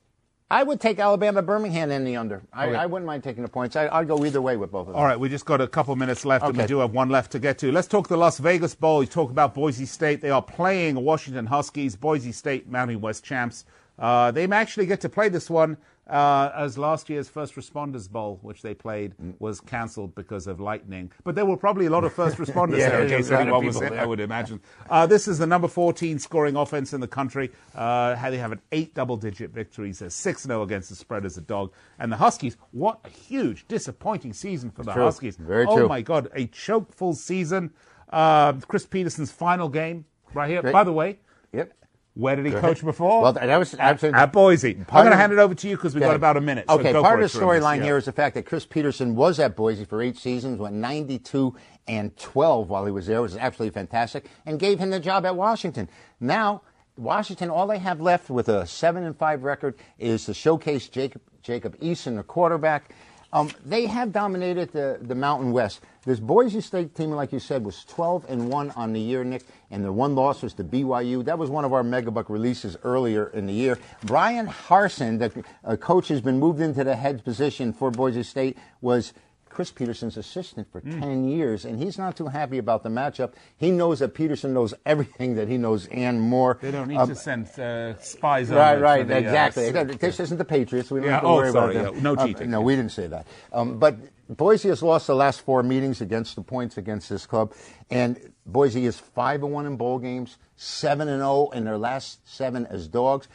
[0.52, 2.44] I would take Alabama Birmingham in the under.
[2.54, 2.76] I, Okay.
[2.76, 3.76] I wouldn't mind taking the points.
[3.76, 4.96] I, I'd go either way with both of them.
[4.96, 7.32] All right, we just got a couple minutes left, and we do have one left
[7.32, 7.72] to get to.
[7.72, 9.02] Let's talk the Las Vegas Bowl.
[9.02, 10.22] You talk about Boise State.
[10.22, 11.96] They are playing Washington Huskies.
[11.96, 13.66] Boise State, Mountain West champs.
[13.98, 18.40] Uh, they actually get to play this one uh, as last year's First Responders Bowl,
[18.42, 21.12] which they played, was cancelled because of lightning.
[21.24, 23.34] But there were probably a lot of first responders Yeah, there, in case was a
[23.34, 24.00] lot of anyone was there, there.
[24.02, 24.62] I would imagine.
[24.90, 27.52] Uh, this is the number 14 scoring offense in the country.
[27.74, 31.72] Uh, they have an eight double-digit victories, a 6-0 against the spread as a dog.
[32.00, 35.04] And the Huskies, what a huge, disappointing season for the True.
[35.04, 35.38] Huskies.
[35.38, 35.88] Very oh true.
[35.88, 37.72] my God, a choke full season.
[38.10, 40.62] Uh, Chris Petersen's final game right here.
[40.62, 40.74] Great.
[40.74, 41.20] By the way,
[41.54, 41.74] Yep.
[42.16, 43.22] Where did he coach before?
[43.22, 44.78] Well, that was absolutely at Boise.
[44.90, 46.66] I'm going to hand it over to you because we've got about a minute.
[46.70, 47.84] Okay, go part of the storyline Yeah.
[47.84, 51.54] here is the fact that Chris Petersen was at Boise for eight seasons, went 92
[51.90, 55.26] and 12 while he was there, which was absolutely fantastic, and gave him the job
[55.26, 55.90] at Washington.
[56.22, 56.62] Now,
[56.98, 61.22] Washington, all they have left with a seven and five record is to showcase Jacob
[61.44, 62.92] Jacob Eason, the quarterback.
[63.34, 65.82] Um, they have dominated the, the Mountain West.
[66.06, 69.44] This Boise State team, like you said, was 12 and 1 on the year, Nick,
[69.72, 71.26] and the one loss was to BYU.
[71.26, 73.80] That was one of our Megabuck releases earlier in the year.
[74.04, 78.58] Bryan Harsin, the uh, coach, has been moved into the head position for Boise State,
[78.82, 79.14] was
[79.56, 81.00] Chris Petersen's assistant for Hmm.
[81.00, 83.32] 10 years, and he's not too happy about the matchup.
[83.56, 86.58] He knows that Petersen knows everything that he knows and more.
[86.62, 89.68] They don't need Um, to send uh, spies Right, right, the, uh, exactly.
[89.68, 90.92] s- this isn't the Patriots.
[90.92, 91.96] We don't Yeah, have to oh, worry sorry, about them.
[91.96, 92.52] yeah, no Um, cheating.
[92.52, 93.26] no, we didn't say that.
[93.54, 93.96] Um, but
[94.30, 97.54] Boise has lost the last four meetings against the points against this club,
[97.90, 102.20] and Boise is five and one in bowl games, seven and zero in their last
[102.28, 103.30] seven as dogs.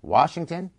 [0.00, 0.70] Washington.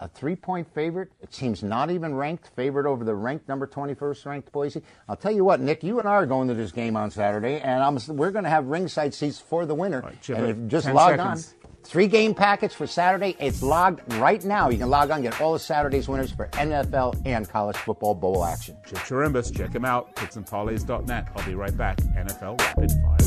[0.00, 1.12] A three-point favorite.
[1.22, 2.48] It seems not even ranked.
[2.56, 4.82] Favorite over the ranked number 21st ranked Boise.
[5.08, 5.82] I'll tell you what, Nick.
[5.82, 8.50] You and I are going to this game on Saturday, and I'm, we're going to
[8.50, 10.02] have ringside seats for the winner.
[10.20, 11.54] Chip, and uh, if just log seconds.
[11.62, 11.70] on.
[11.84, 13.36] Three game package for Saturday.
[13.38, 14.70] It's logged right now.
[14.70, 18.44] You can log on, get all the Saturday's winners for NFL and college football bowl
[18.44, 18.76] action.
[18.86, 20.16] Chip Chirimbus, check him out.
[20.16, 21.28] Picksandparlays.net.
[21.36, 21.98] I'll be right back.
[21.98, 23.18] NFL Rapid Fire.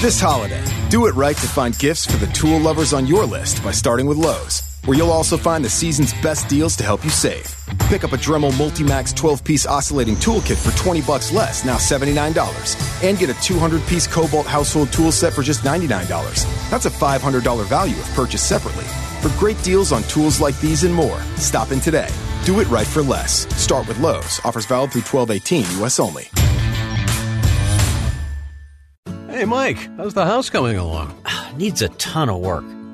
[0.00, 3.62] This holiday, do it right to find gifts for the tool lovers on your list
[3.62, 7.10] by starting with Lowe's, where you'll also find the season's best deals to help you
[7.10, 7.46] save.
[7.88, 13.18] Pick up a Dremel Multimax 12-piece oscillating toolkit for 20 bucks less, now $79, and
[13.18, 16.08] get a 200-piece Kobalt household tool set for just $99.
[16.70, 18.84] That's a $500 value if purchased separately.
[19.20, 22.08] For great deals on tools like these and more, stop in today.
[22.44, 23.46] Do it right for less.
[23.56, 24.40] Start with Lowe's.
[24.44, 26.00] Offers valid through 1218 U.S.
[26.00, 26.28] only.
[29.28, 31.14] Hey, Mike, how's the house coming along?
[31.56, 32.64] Needs a ton of work.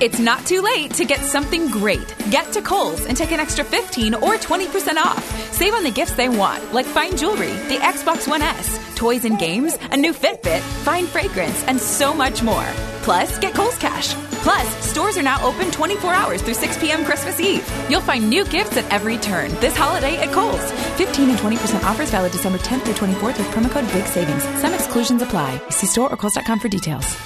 [0.00, 2.14] It's not too late to get something great.
[2.30, 5.52] Get to Kohl's and take an extra 15 or 20% off.
[5.52, 9.40] Save on the gifts they want, like fine jewelry, the Xbox One S, toys and
[9.40, 12.64] games, a new Fitbit, fine fragrance, and so much more.
[13.02, 14.14] Plus, get Kohl's Cash.
[14.44, 17.04] Plus, stores are now open 24 hours through 6 p.m.
[17.04, 17.68] Christmas Eve.
[17.90, 20.70] You'll find new gifts at every turn this holiday at Kohl's.
[20.96, 24.60] 15 and 20% offers valid December 10th through 24th with promo code BIG SAVINGS.
[24.60, 25.60] Some exclusions apply.
[25.70, 27.16] See store or Kohl's.com for details.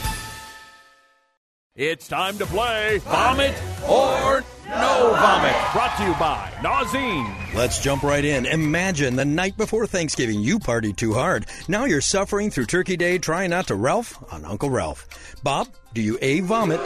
[1.74, 3.54] It's time to play Vomit
[3.88, 5.56] or No Vomit.
[5.72, 7.54] Brought to you by Nauzene.
[7.54, 8.44] Let's jump right in.
[8.44, 11.46] Imagine the night before Thanksgiving you partied too hard.
[11.68, 15.40] Now you're suffering through Turkey Day trying not to Ralph on Uncle Ralph.
[15.42, 16.78] Bob, do you A, vomit,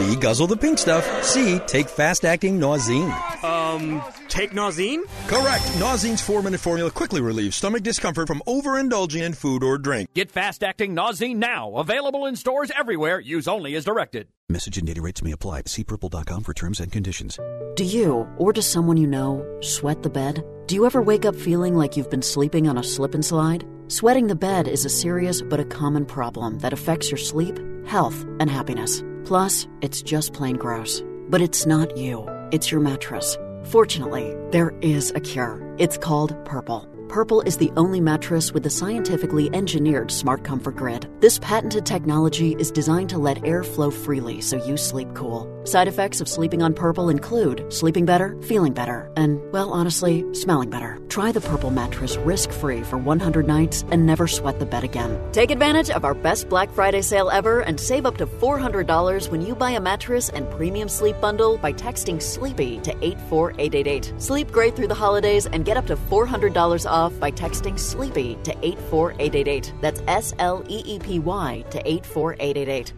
[0.00, 3.12] B, guzzle the pink stuff, C, take fast acting Nauzene?
[3.44, 5.02] Um, take Nauzene?
[5.26, 5.62] Correct.
[5.74, 10.08] Nauzene's four minute formula quickly relieves stomach discomfort from overindulging in food or drink.
[10.14, 11.74] Get fast acting Nauzene now.
[11.74, 13.20] Available in stores everywhere.
[13.20, 14.28] Use only as directed.
[14.48, 15.64] Message and data rates may apply.
[15.66, 17.38] See purple.com for terms and conditions.
[17.74, 20.42] Do you, or does someone you know, sweat the bed?
[20.66, 23.66] Do you ever wake up feeling like you've been sleeping on a slip and slide?
[23.88, 28.24] Sweating the bed is a serious but a common problem that affects your sleep, health,
[28.40, 29.02] and happiness.
[29.30, 31.04] Plus, it's just plain gross.
[31.28, 33.38] But it's not you, it's your mattress.
[33.62, 35.62] Fortunately, there is a cure.
[35.78, 36.88] It's called Purple.
[37.08, 41.08] Purple is the only mattress with the scientifically engineered Smart Comfort Grid.
[41.20, 45.46] This patented technology is designed to let air flow freely so you sleep cool.
[45.64, 50.70] Side effects of sleeping on Purple include sleeping better, feeling better, and, well, honestly, smelling
[50.70, 50.98] better.
[51.10, 55.20] Try the Purple mattress risk free for 100 nights and never sweat the bed again.
[55.32, 59.42] Take advantage of our best Black Friday sale ever and save up to $400 when
[59.42, 64.14] you buy a mattress and premium sleep bundle by texting SLEEPY to 84888.
[64.16, 68.52] Sleep great through the holidays and get up to $400 off by texting SLEEPY to
[68.64, 69.74] 84888.
[69.82, 72.92] That's S L E E P Y to 84888.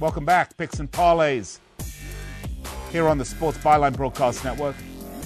[0.00, 1.58] Welcome back, Picks and Parlays.
[2.92, 4.76] Here on the Sports Byline Broadcast Network.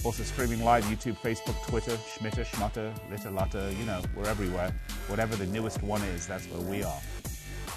[0.02, 4.74] Also streaming live YouTube, Facebook, Twitter, Schmitter, Schmutter, Litter, Lutter, you know, we're everywhere.
[5.08, 7.00] Whatever the newest one is, that's where we are.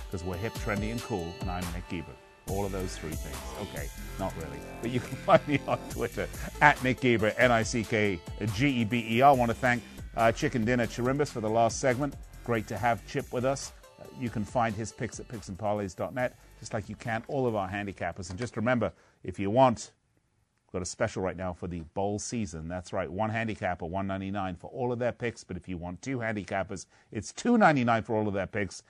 [0.06, 2.25] Because we're hip, trendy, and cool, and I'm Nick Geber.
[2.50, 3.70] All of those three things.
[3.70, 3.90] Okay,
[4.20, 4.60] not really.
[4.82, 6.28] But you can find me on Twitter
[6.62, 8.20] at Nick Geber, N I C K
[8.54, 9.22] G E B E.
[9.22, 9.82] I want to thank
[10.16, 12.16] uh, Chicken Dinner Chirimbus for the last segment.
[12.44, 13.74] Great to have Chip with us.
[14.00, 17.68] Uh, you can find his picks at picksandparlays.net, just like you can all of our
[17.68, 18.30] handicappers.
[18.30, 18.92] And just remember,
[19.24, 19.92] if you want,
[20.72, 22.68] got a special right now for the bowl season.
[22.68, 25.44] That's right, one handicapper, one ninety nine for all of their picks.
[25.44, 28.84] But if you want two handicappers, it's two ninety nine for all of their picks.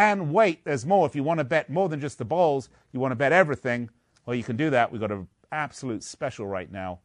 [0.00, 1.04] And wait, there's more.
[1.04, 3.90] If you want to bet more than just the bowls, you want to bet everything,
[4.24, 4.90] well, you can do that.
[4.90, 7.00] We've got an absolute special right now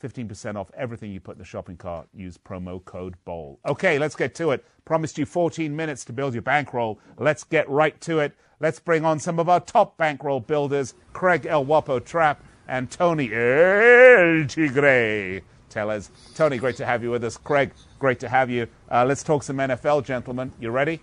[0.00, 2.06] 15% off everything you put in the shopping cart.
[2.14, 3.58] Use promo code BOWL.
[3.66, 4.64] Okay, let's get to it.
[4.84, 7.00] Promised you 14 minutes to build your bankroll.
[7.18, 8.36] Let's get right to it.
[8.60, 13.32] Let's bring on some of our top bankroll builders Craig El Guapo Trapp and Tony
[13.32, 15.40] El Tigre.
[15.70, 16.12] Tell us.
[16.36, 17.36] Tony, great to have you with us.
[17.36, 18.68] Craig, great to have you.
[18.88, 20.52] Uh, let's talk some NFL, gentlemen.
[20.60, 21.00] You ready?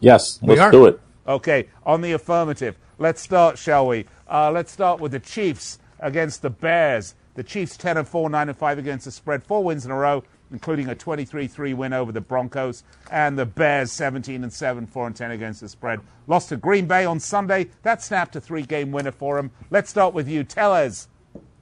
[0.00, 0.70] Yes, We let's are.
[0.70, 1.00] do it.
[1.26, 2.76] Okay, on the affirmative.
[2.98, 4.06] Let's start, shall we?
[4.30, 7.14] Uh, let's start with the Chiefs against the Bears.
[7.34, 9.96] The Chiefs 10 and 4, 9 and 5 against the spread, four wins in a
[9.96, 12.82] row, including a 23-3 win over the Broncos,
[13.12, 16.00] and the Bears 17 and 7, 4 and 10 against the spread.
[16.26, 17.68] Lost to Green Bay on Sunday.
[17.82, 19.52] That snapped a three-game winner for them.
[19.70, 21.06] Let's start with you, Tellez.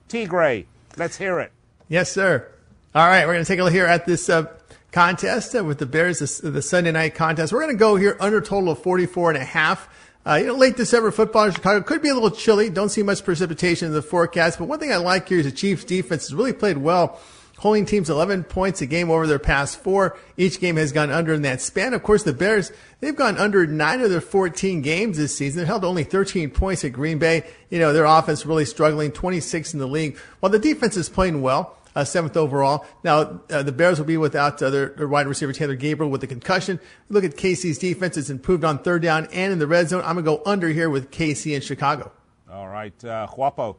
[0.08, 0.64] Tigre,
[0.96, 1.52] let's hear it.
[1.88, 2.48] Yes, sir.
[2.94, 4.46] All right, we're going to take a look here at this uh,
[4.96, 7.52] contest uh, with the Bears, the, Sunday night contest.
[7.52, 9.90] We're going to go here under total of 44 and a half.
[10.24, 12.70] Uh, you know, late December football in Chicago could be a little chilly.
[12.70, 14.58] Don't see much precipitation in the forecast.
[14.58, 17.20] But one thing I like here is the Chiefs defense has really played well,
[17.58, 20.16] holding teams 11 points a game over their past four.
[20.38, 21.92] Each game has gone under in that span.
[21.92, 25.58] Of course, the Bears, they've gone under nine of their 14 games this season.
[25.58, 27.46] They've held only 13 points at Green Bay.
[27.68, 30.16] You know, their offense really struggling, 26 in the league.
[30.40, 32.86] While the defense is playing well, uh, seventh overall.
[33.02, 36.20] Now, uh, the Bears will be without uh, their, their wide receiver Taylor Gabriel with
[36.20, 36.78] the concussion.
[37.08, 38.16] Look at KC's defense.
[38.16, 40.02] It's improved on third down and in the red zone.
[40.04, 42.12] I'm going to go under here with KC in Chicago.
[42.52, 43.78] All right, uh, Guapo.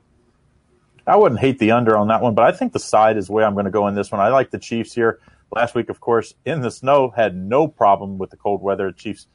[1.05, 3.45] I wouldn't hate the under on that one, but I think the side is where
[3.45, 4.19] I'm going to go in this one.
[4.19, 5.19] I like the Chiefs here.
[5.55, 8.91] Last week, of course, in the snow, had no problem with the cold weather.
[8.91, 9.27] Chiefs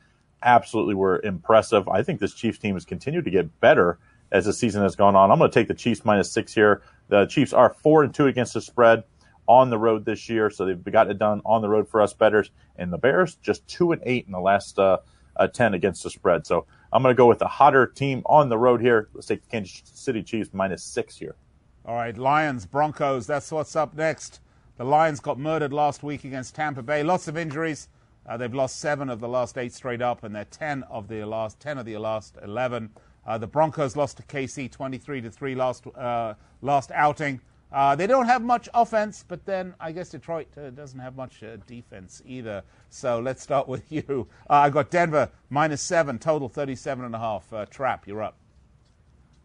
[0.42, 1.88] absolutely were impressive.
[1.88, 3.98] I think this Chiefs team has continued to get better
[4.32, 5.30] as the season has gone on.
[5.30, 6.82] I'm going to take the Chiefs minus six here.
[7.12, 9.04] The Chiefs are four and two against the spread
[9.46, 12.14] on the road this year, so they've got it done on the road for us
[12.14, 12.50] betters.
[12.76, 14.96] And the Bears just two and eight in the last uh,
[15.36, 16.46] uh, ten against the spread.
[16.46, 19.10] So I'm going to go with the hotter team on the road here.
[19.12, 21.36] Let's take the Kansas City Chiefs minus six here.
[21.84, 24.40] All right, Lions, Broncos, that's what's up next.
[24.78, 27.02] The Lions got murdered last week against Tampa Bay.
[27.02, 27.88] Lots of injuries.
[28.26, 31.26] Uh, they've lost seven of the last eight straight up, and they're ten of the
[31.26, 32.88] last ten of the last eleven.
[33.26, 37.40] Uh, the Broncos lost to KC 23 to three last uh, last outing.
[37.72, 41.42] Uh, they don't have much offense, but then I guess Detroit uh, doesn't have much
[41.42, 42.62] uh, defense either.
[42.90, 44.28] So let's start with you.
[44.50, 47.52] Uh, I got Denver minus seven, total 37 and a half.
[47.70, 48.36] Trap, you're up.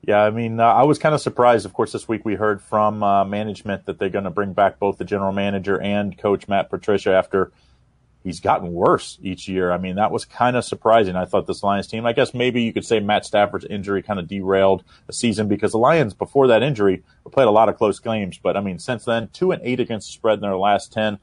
[0.01, 1.65] Yeah, I mean, I was kind of surprised.
[1.65, 4.97] Of course, this week we heard from management that they're going to bring back both
[4.97, 7.51] the general manager and coach Matt Patricia after
[8.24, 9.72] he's gotten worse each year.
[9.72, 11.15] I mean, that was kind of surprising.
[11.15, 14.20] I thought this Lions team, I guess maybe you could say Matt Stafford's injury kind
[14.20, 17.99] of derailed the season because the Lions, before that injury, played a lot of close
[17.99, 18.39] games.
[18.41, 21.20] But I mean, since then, two and eight against the spread in their last 10,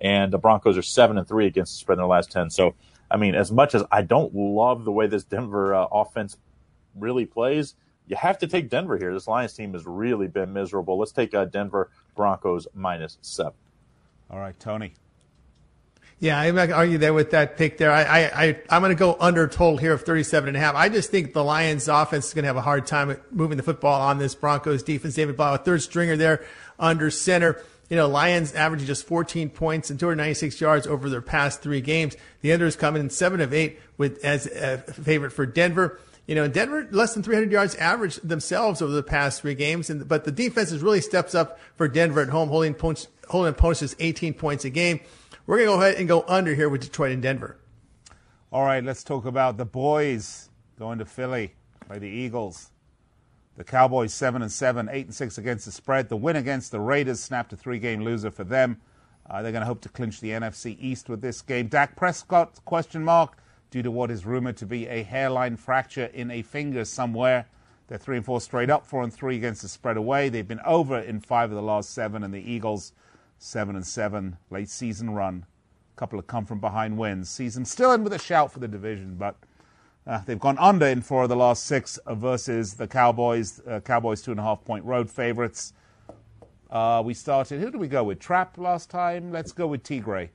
[0.00, 2.50] and the Broncos are seven and three against the spread in their last 10.
[2.50, 2.74] So,
[3.10, 6.36] I mean, as much as I don't love the way this Denver uh, offense
[6.94, 7.74] really plays,
[8.06, 9.12] you have to take Denver here.
[9.12, 10.98] This Lions team has really been miserable.
[10.98, 13.52] Let's take uh, Denver Broncos minus seven.
[14.30, 14.94] All right, Tony.
[16.20, 17.92] Yeah, I'm not going to argue there with that pick there.
[17.92, 20.74] I, I, I, I'm going to go under total here of 37 and a half.
[20.74, 23.62] I just think the Lions offense is going to have a hard time moving the
[23.62, 25.14] football on this Broncos defense.
[25.14, 26.44] David Blough, a third stringer there
[26.76, 27.62] under center.
[27.88, 32.16] You know, Lions averaging just 14 points and 296 yards over their past three games.
[32.40, 36.00] The under is coming in seven of eight with as a favorite for Denver.
[36.26, 40.06] You know, Denver less than 300 yards average themselves over the past three games, and
[40.06, 43.96] but the defense really steps up for Denver at home, holding points, holding opponents just
[43.98, 45.00] 18 points a game.
[45.48, 47.56] We're gonna go ahead and go under here with Detroit and Denver.
[48.52, 51.54] All right, let's talk about the boys going to Philly
[51.88, 52.70] by the Eagles.
[53.56, 56.10] The Cowboys seven and seven, eight and six against the spread.
[56.10, 58.82] The win against the Raiders snapped a three-game loser for them.
[59.24, 61.68] Uh, they're going to hope to clinch the NFC East with this game.
[61.68, 63.38] Dak Prescott question mark
[63.70, 67.46] due to what is rumored to be a hairline fracture in a finger somewhere.
[67.86, 70.28] They're three and four straight up, four and three against the spread away.
[70.28, 72.92] They've been over in five of the last seven, and the Eagles
[73.38, 75.46] seven and seven late season run.
[75.96, 77.28] A couple of come from behind wins.
[77.28, 79.36] Season still in with a shout for the division, but
[80.06, 83.60] uh, they've gone under in four of the last six versus the Cowboys.
[83.66, 85.72] Uh, Cowboys two and a half point road favorites.
[86.70, 87.60] Uh, we started.
[87.60, 88.18] Who did we go with?
[88.18, 89.32] Trap last time.
[89.32, 90.30] Let's go with Tigre.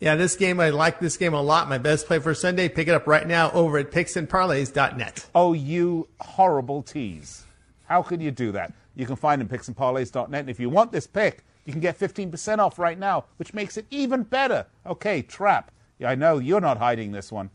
[0.00, 1.68] Yeah, this game, I like this game a lot.
[1.68, 2.68] My best play for Sunday.
[2.68, 5.26] Pick it up right now over at picksandparlays.net.
[5.34, 7.44] Oh, you horrible tease.
[7.86, 8.72] How can you do that?
[8.94, 10.40] You can find them picksandparlays.net.
[10.40, 13.76] And if you want this pick, you can get 15% off right now, which makes
[13.76, 14.66] it even better.
[14.86, 15.70] Okay, trap.
[16.04, 17.50] I know you're not hiding this one.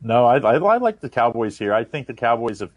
[0.00, 1.74] No, I, I, I like the Cowboys here.
[1.74, 2.70] I think the Cowboys have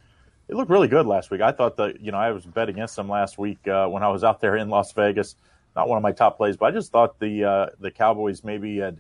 [0.49, 1.39] it looked really good last week.
[1.39, 4.09] I thought that you know I was bet against them last week uh, when I
[4.09, 5.35] was out there in Las Vegas
[5.75, 8.77] not one of my top plays, but I just thought the uh, the Cowboys maybe
[8.77, 8.99] had,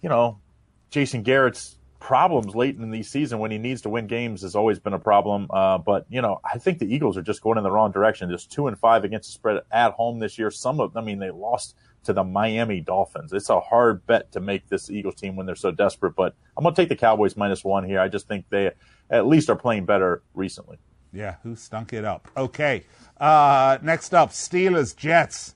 [0.00, 0.38] you know,
[0.90, 4.78] Jason Garrett's problems late in the season when he needs to win games has always
[4.78, 5.46] been a problem.
[5.50, 8.30] Uh, but you know, I think the Eagles are just going in the wrong direction.
[8.30, 10.50] Just two and five against the spread at home this year.
[10.50, 11.74] Some of, I mean, they lost
[12.04, 13.32] to the Miami Dolphins.
[13.32, 16.14] It's a hard bet to make this Eagles team when they're so desperate.
[16.14, 18.00] But I'm going to take the Cowboys minus one here.
[18.00, 18.70] I just think they
[19.10, 20.78] at least are playing better recently.
[21.12, 22.28] Yeah, who stunk it up?
[22.36, 22.84] Okay.
[23.18, 25.54] Uh, next up, Steelers Jets.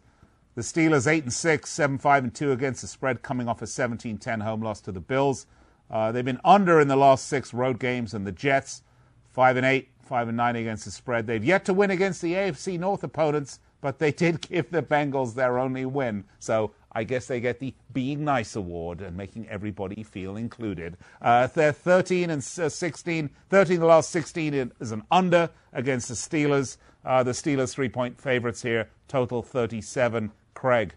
[0.57, 3.67] The Steelers eight and six, seven five and two against the spread, coming off a
[3.67, 5.47] 17-10 home loss to the Bills.
[5.91, 8.83] Uh, they've been under in the last six road games, and the Jets
[9.31, 11.27] five and eight, five and nine against the spread.
[11.27, 15.35] They've yet to win against the AFC North opponents, but they did give the Bengals
[15.35, 16.25] their only win.
[16.39, 20.97] So I guess they get the being nice award and making everybody feel included.
[21.23, 26.15] Uh, they're 13 and uh, 16, 13 the last 16 is an under against the
[26.15, 26.77] Steelers.
[27.05, 30.33] Uh, the Steelers three point favorites here, total 37.
[30.55, 30.93] Craig.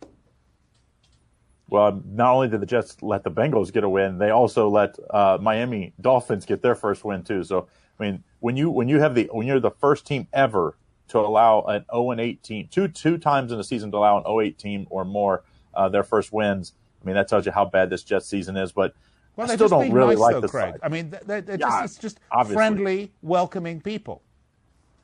[1.74, 4.95] Well, not only did the Jets let the Bengals get a win, they also let
[5.09, 7.43] uh, Miami Dolphins get their first win too.
[7.43, 7.67] So,
[7.99, 11.17] I mean, when you when you have the when you're the first team ever to
[11.17, 14.24] allow an 0 and 8 team two two times in a season to allow an
[14.24, 15.43] 0 8 team or more
[15.74, 18.71] uh, their first wins, I mean that tells you how bad this Jets season is.
[18.71, 18.93] But
[19.36, 20.74] well, I still don't really nice, like though, the Craig.
[20.74, 20.80] side.
[20.84, 22.55] I mean, they're, they're Yeah, just, it's just obviously.
[22.55, 24.21] friendly, welcoming people.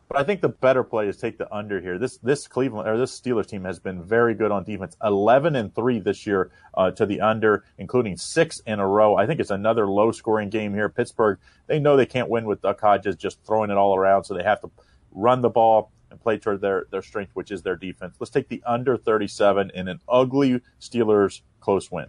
[0.10, 1.99] But I think the better play is take the under here.
[1.99, 4.97] This this Cleveland or this Steelers team has been very good on defense.
[5.03, 9.16] Eleven and three this year uh, to the under, including six in a row.
[9.16, 10.89] I think it's another low scoring game here.
[10.89, 11.38] Pittsburgh
[11.68, 14.43] they know they can't win with Duck Hodges just throwing it all around, so they
[14.43, 14.72] have to
[15.12, 18.16] run the ball and play toward their their strength, which is their defense.
[18.20, 22.07] Let's take the under thirty seven in an ugly Steelers close win.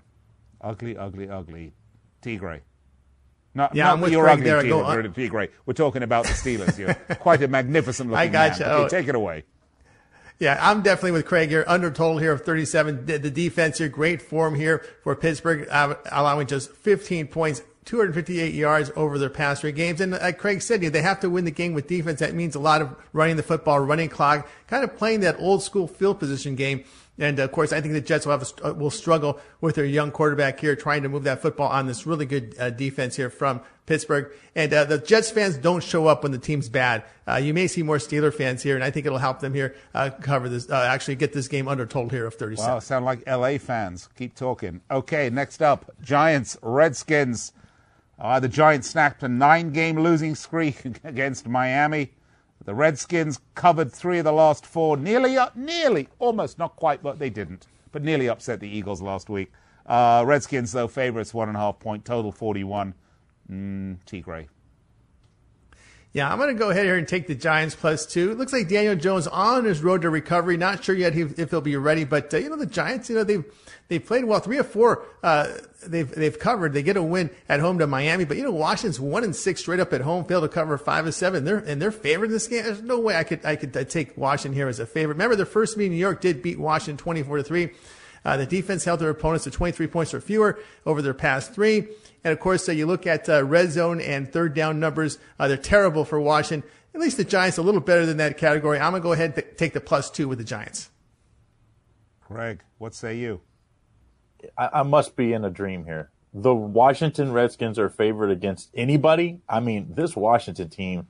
[0.62, 1.74] Ugly, ugly, ugly.
[2.22, 2.62] Tigre.
[3.54, 4.58] Not, Yeah, not I'm with your Craig ugly there.
[4.58, 5.48] I go Tigre, un- Tigre.
[5.66, 6.78] We're talking about the Steelers.
[6.78, 8.62] You're quite a magnificent looking I gotcha.
[8.62, 8.70] man.
[8.72, 8.88] Okay, Oh.
[8.88, 9.44] take it away.
[10.38, 11.64] Yeah, I'm definitely with Craig here.
[11.66, 13.04] Under total here of 37.
[13.06, 18.90] The, defense here, great form here for Pittsburgh, uh, allowing just 15 points, 258 yards
[18.96, 20.00] over their past three games.
[20.00, 22.20] And like Craig said, you know, they have to win the game with defense.
[22.20, 25.62] That means a lot of running the football, running clock, kind of playing that old
[25.62, 26.84] school field position game.
[27.20, 30.10] And of course, I think the Jets will have a, will struggle with their young
[30.10, 33.60] quarterback here, trying to move that football on this really good uh, defense here from
[33.84, 34.32] Pittsburgh.
[34.56, 37.04] And uh, the Jets fans don't show up when the team's bad.
[37.28, 39.76] Uh, you may see more Steeler fans here, and I think it'll help them here
[39.94, 42.72] uh, cover this, uh, actually get this game under total here of 37.
[42.72, 44.08] Wow, sound like LA fans.
[44.16, 44.80] Keep talking.
[44.90, 47.52] Okay, next up Giants, Redskins.
[48.18, 52.12] Uh, the Giants snapped a nine game losing streak against Miami.
[52.64, 57.18] The Redskins covered three of the last four, nearly, up, nearly, almost, not quite, but
[57.18, 59.50] they didn't, but nearly upset the Eagles last week.
[59.86, 62.94] Uh, Redskins, though, favorites, one and a half point, total 41.
[63.50, 64.48] Mm, T Gray.
[66.12, 68.32] Yeah, I'm going to go ahead here and take the Giants plus two.
[68.32, 70.56] It looks like Daniel Jones on his road to recovery.
[70.56, 73.08] Not sure yet if he'll be ready, but uh, you know the Giants.
[73.08, 73.44] You know they've
[73.86, 74.40] they've played well.
[74.40, 75.52] Three or four uh,
[75.86, 76.72] they've they've covered.
[76.72, 79.60] They get a win at home to Miami, but you know Washington's one and six
[79.60, 80.24] straight up at home.
[80.24, 81.44] Failed to cover five and seven.
[81.44, 82.64] They're and they're favored in this game.
[82.64, 85.14] There's no way I could I could uh, take Washington here as a favorite.
[85.14, 87.70] Remember the first meeting in New York did beat Washington 24 to three.
[88.24, 91.86] Uh, the defense held their opponents to 23 points or fewer over their past three.
[92.24, 95.18] And of course, uh, you look at uh, red zone and third down numbers.
[95.38, 96.68] Uh, they're terrible for Washington.
[96.94, 98.78] At least the Giants a little better than that category.
[98.78, 100.90] I'm going to go ahead and th- take the plus two with the Giants.
[102.26, 103.40] Greg, what say you?
[104.56, 106.10] I, I must be in a dream here.
[106.32, 109.40] The Washington Redskins are favored against anybody.
[109.48, 111.08] I mean, this Washington team.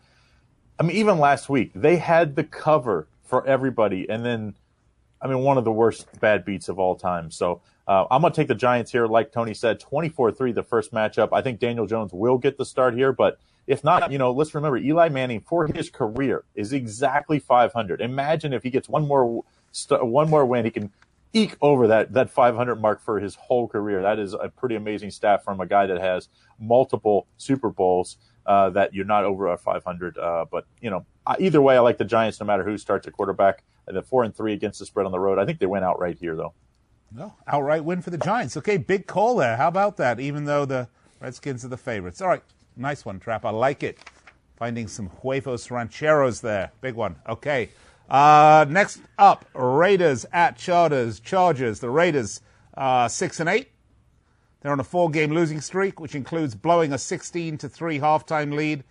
[0.78, 4.54] I mean, even last week they had the cover for everybody, and then,
[5.20, 7.30] I mean, one of the worst bad beats of all time.
[7.30, 10.92] So uh, I'm going to take the Giants here, like Tony said, 24-3 the first
[10.92, 11.30] matchup.
[11.32, 14.54] I think Daniel Jones will get the start here, but if not, you know, let's
[14.54, 18.00] remember Eli Manning for his career is exactly 500.
[18.00, 19.44] Imagine if he gets one more
[19.90, 20.90] one more win, he can
[21.32, 24.02] eke over that that 500 mark for his whole career.
[24.02, 26.28] That is a pretty amazing stat from a guy that has
[26.58, 28.16] multiple Super Bowls.
[28.46, 30.18] Uh, that you're not over a 500.
[30.18, 31.06] Uh, but you know,
[31.38, 33.62] either way, I like the Giants no matter who starts at quarterback.
[33.86, 35.38] The four and three against the spread on the road.
[35.38, 36.54] I think they win outright here though.
[37.12, 38.56] No, outright win for the Giants.
[38.56, 39.56] Okay, big call there.
[39.56, 40.20] How about that?
[40.20, 40.88] Even though the
[41.20, 42.20] Redskins are the favorites.
[42.22, 42.42] All right,
[42.76, 43.44] nice one, Trap.
[43.44, 43.98] I like it.
[44.56, 46.70] Finding some huevos rancheros there.
[46.80, 47.16] Big one.
[47.28, 47.70] Okay.
[48.08, 51.18] Uh, next up, Raiders at Chargers.
[51.20, 51.80] Chargers.
[51.80, 52.40] The Raiders
[52.76, 53.70] uh, six and eight.
[54.60, 58.84] They're on a four-game losing streak, which includes blowing a 16 to three halftime lead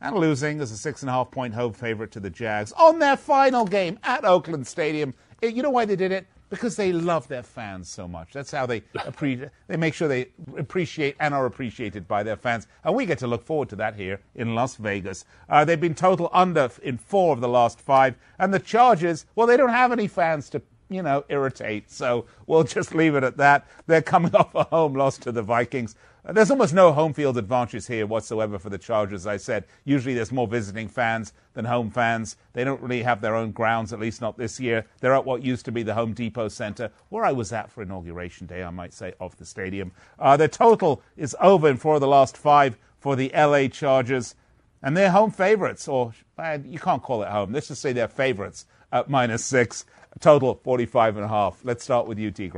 [0.00, 2.98] and losing as a six and a half point home favorite to the Jags on
[2.98, 5.14] their final game at Oakland Stadium.
[5.40, 6.26] You know why they did it?
[6.52, 8.34] Because they love their fans so much.
[8.34, 10.28] That's how they appre- they make sure they
[10.58, 13.94] appreciate and are appreciated by their fans, and we get to look forward to that
[13.94, 15.24] here in Las Vegas.
[15.48, 19.46] Uh, they've been total under in four of the last five, and the Chargers, well,
[19.46, 23.38] they don't have any fans to you know irritate, so we'll just leave it at
[23.38, 23.66] that.
[23.86, 25.96] They're coming off a home loss to the Vikings.
[26.24, 29.22] There's almost no home field advantage here whatsoever for the Chargers.
[29.22, 32.36] As I said usually there's more visiting fans than home fans.
[32.52, 34.86] They don't really have their own grounds, at least not this year.
[35.00, 37.82] They're at what used to be the Home Depot Center, where I was at for
[37.82, 39.90] inauguration day, I might say, of the stadium.
[40.16, 44.36] Uh, their total is over in four of the last five for the LA Chargers,
[44.80, 47.52] and they're home favorites, or uh, you can't call it home.
[47.52, 49.84] Let's just say they're favorites at minus six.
[50.20, 51.64] Total 45 and a half.
[51.64, 52.48] Let's start with you, T.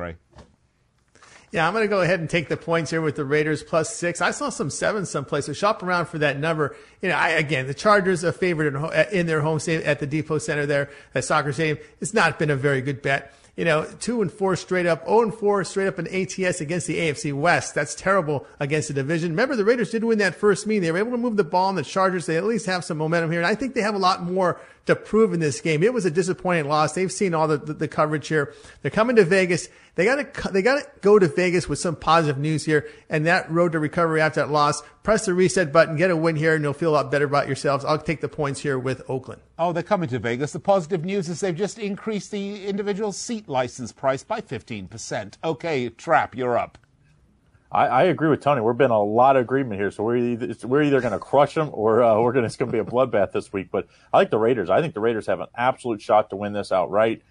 [1.54, 3.94] Yeah, I'm going to go ahead and take the points here with the Raiders plus
[3.94, 4.20] six.
[4.20, 5.46] I saw some seven someplace.
[5.46, 6.74] So shop around for that number.
[7.00, 10.00] You know, I, again, the Chargers are favored in, uh, in their home stadium at
[10.00, 11.78] the Depot Center there at Soccer Stadium.
[12.00, 15.22] It's not been a very good bet you know, two and four straight up, 0
[15.22, 17.74] and four straight up in ATS against the AFC West.
[17.74, 19.30] That's terrible against the division.
[19.30, 20.82] Remember, the Raiders did win that first meeting.
[20.82, 22.26] They were able to move the ball on the Chargers.
[22.26, 23.40] They at least have some momentum here.
[23.40, 25.82] And I think they have a lot more to prove in this game.
[25.82, 26.92] It was a disappointing loss.
[26.92, 28.52] They've seen all the, the, the coverage here.
[28.82, 29.68] They're coming to Vegas.
[29.94, 33.26] They got to they got to go to Vegas with some positive news here, and
[33.26, 34.82] that road to recovery after that loss.
[35.02, 37.46] Press the reset button, get a win here, and you'll feel a lot better about
[37.46, 37.84] yourselves.
[37.84, 39.40] I'll take the points here with Oakland.
[39.58, 40.52] Oh, they're coming to Vegas.
[40.52, 45.38] The positive news is they've just increased the individual seat license price by fifteen percent.
[45.44, 46.78] Okay, Trap, you're up.
[47.74, 48.60] I, I, agree with Tony.
[48.60, 51.54] We're been a lot of agreement here, so we're either, we're either going to crush
[51.54, 53.68] them or uh, we're going it's going to be a bloodbath this week.
[53.72, 54.70] But I like the Raiders.
[54.70, 57.22] I think the Raiders have an absolute shot to win this outright.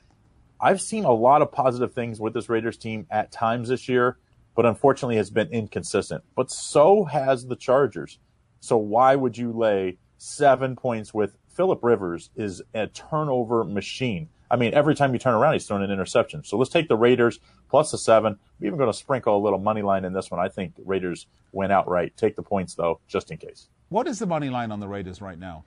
[0.59, 4.17] I've seen a lot of positive things with this Raiders team at times this year,
[4.53, 6.25] but unfortunately has been inconsistent.
[6.35, 8.19] But so has the Chargers.
[8.59, 14.29] So why would you lay seven points with Philip Rivers is a turnover machine.
[14.49, 16.43] I mean, every time you turn around, he's throwing an interception.
[16.43, 17.39] So let's take the Raiders
[17.73, 18.33] plus a seven.
[18.59, 20.39] I'm even going to sprinkle a little money line in this one.
[20.39, 22.15] I think Raiders win outright.
[22.15, 23.67] Take the points though, just in case.
[23.89, 25.65] What is the money line on the Raiders right now?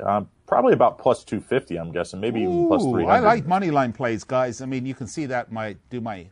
[0.00, 3.08] Um, probably about plus 250, I'm guessing, maybe Ooh, even plus 300.
[3.08, 4.60] I like money line plays, guys.
[4.60, 6.26] I mean, you can see that my do my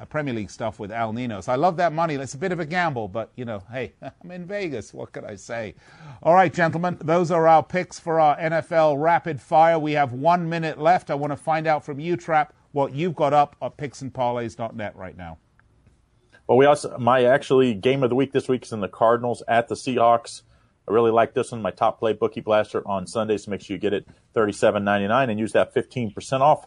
[0.00, 1.40] uh, Premier League stuff with Al Nino.
[1.40, 2.14] So I love that money.
[2.14, 4.94] It's a bit of a gamble, but you know, hey, I'm in Vegas.
[4.94, 5.74] What could I say?
[6.22, 9.76] All right, gentlemen, those are our picks for our NFL rapid fire.
[9.76, 11.10] We have one minute left.
[11.10, 15.16] I want to find out from you, Trap, what you've got up at picksandparlays.net right
[15.16, 15.38] now.
[16.46, 19.42] Well, we also my actually game of the week this week is in the Cardinals
[19.46, 20.42] at the Seahawks.
[20.88, 21.62] I really like this one.
[21.62, 25.30] My top play bookie blaster on Sunday, so make sure you get it thirty-seven ninety-nine
[25.30, 26.66] and use that fifteen percent off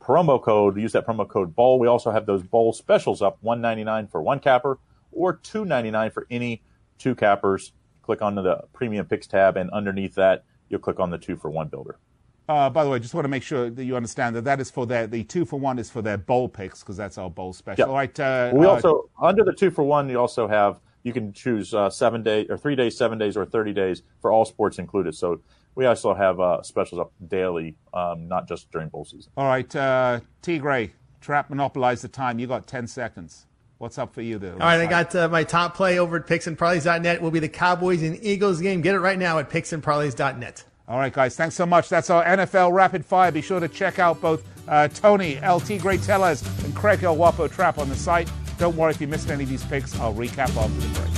[0.00, 0.78] promo code.
[0.78, 1.78] Use that promo code bowl.
[1.78, 4.78] We also have those bowl specials up one ninety-nine for one capper
[5.12, 6.62] or two ninety-nine for any
[6.96, 7.72] two cappers.
[8.02, 11.50] Click on the premium picks tab, and underneath that, you'll click on the two for
[11.50, 11.98] one builder.
[12.50, 14.72] Uh, by the way, just want to make sure that you understand that that is
[14.72, 17.52] for their the two for one is for their bowl picks because that's our bowl
[17.52, 17.82] special.
[17.82, 17.88] Yep.
[17.88, 18.18] All right.
[18.18, 21.72] Uh, we uh, also under the two for one, you also have you can choose
[21.72, 25.14] uh, seven days or three days, seven days, or 30 days for all sports included.
[25.14, 25.40] So
[25.76, 29.30] we also have uh, specials up daily, um, not just during bowl season.
[29.36, 30.58] All right, uh, T.
[30.58, 30.90] Gray,
[31.20, 32.40] trap monopolize the time.
[32.40, 33.46] You got 10 seconds.
[33.78, 34.54] What's up for you there?
[34.54, 37.22] All right, I got uh, my top play over at picksandparlays.net.
[37.22, 38.80] Will be the Cowboys and Eagles game.
[38.80, 40.64] Get it right now at picksandparlays.net.
[40.90, 41.88] All right, guys, thanks so much.
[41.88, 43.30] That's our NFL Rapid Fire.
[43.30, 47.46] Be sure to check out both uh, Tony, LT Gray Tellez, and Craig El Guapo
[47.46, 48.28] Trap on the site.
[48.58, 49.96] Don't worry if you missed any of these picks.
[50.00, 51.10] I'll recap after the break.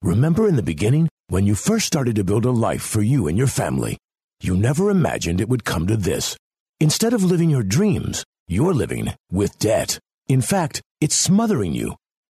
[0.00, 3.36] Remember in the beginning when you first started to build a life for you and
[3.36, 3.98] your family?
[4.40, 6.38] You never imagined it would come to this.
[6.80, 9.98] Instead of living your dreams, you're living with debt.
[10.26, 11.96] In fact, it's smothering you.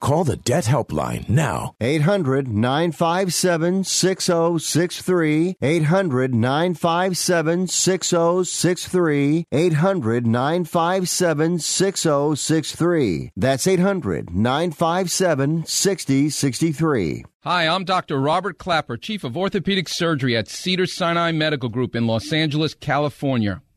[0.00, 1.74] Call the Debt Helpline now.
[1.80, 5.56] 800 957 6063.
[5.60, 9.46] 800 957 6063.
[9.52, 13.30] 800 957 6063.
[13.36, 17.24] That's 800 957 6063.
[17.42, 18.18] Hi, I'm Dr.
[18.18, 23.62] Robert Klapper, Chief of Orthopedic Surgery at Cedar Sinai Medical Group in Los Angeles, California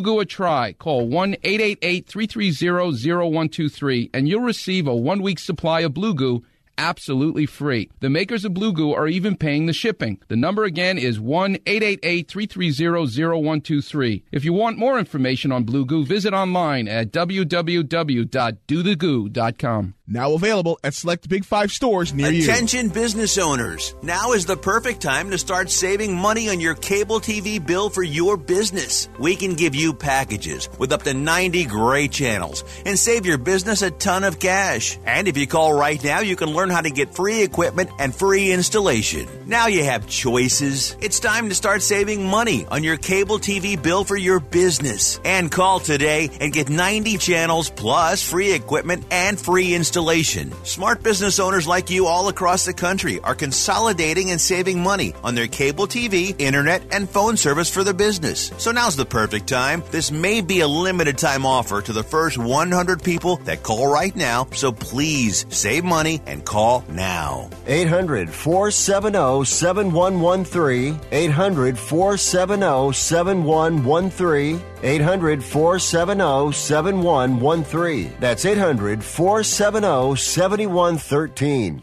[0.00, 0.72] Goo a try.
[0.72, 6.42] Call 1 888 330 0123 and you'll receive a one week supply of Blue Goo
[6.78, 7.90] absolutely free.
[8.00, 10.20] The makers of Blue Goo are even paying the shipping.
[10.28, 14.24] The number again is 1 888 330 0123.
[14.32, 19.94] If you want more information on Blue Goo, visit online at www.dothegoo.com.
[20.08, 22.52] Now available at select Big Five stores near Attention you.
[22.52, 23.96] Attention business owners.
[24.02, 28.04] Now is the perfect time to start saving money on your cable TV bill for
[28.04, 29.08] your business.
[29.18, 33.82] We can give you packages with up to 90 great channels and save your business
[33.82, 34.96] a ton of cash.
[35.04, 38.14] And if you call right now, you can learn how to get free equipment and
[38.14, 39.28] free installation.
[39.46, 40.96] Now you have choices.
[41.00, 45.20] It's time to start saving money on your cable TV bill for your business.
[45.24, 50.52] And call today and get 90 channels plus free equipment and free installation installation.
[50.64, 55.34] Smart business owners like you all across the country are consolidating and saving money on
[55.34, 58.52] their cable TV, internet, and phone service for their business.
[58.58, 59.82] So now's the perfect time.
[59.90, 64.14] This may be a limited time offer to the first 100 people that call right
[64.14, 64.48] now.
[64.52, 66.55] So please save money and call
[66.88, 67.50] now.
[67.66, 70.98] 800 470 7113.
[71.12, 74.62] 800 470 7113.
[74.82, 78.12] 800 470 7113.
[78.20, 81.82] That's 800 470 7113.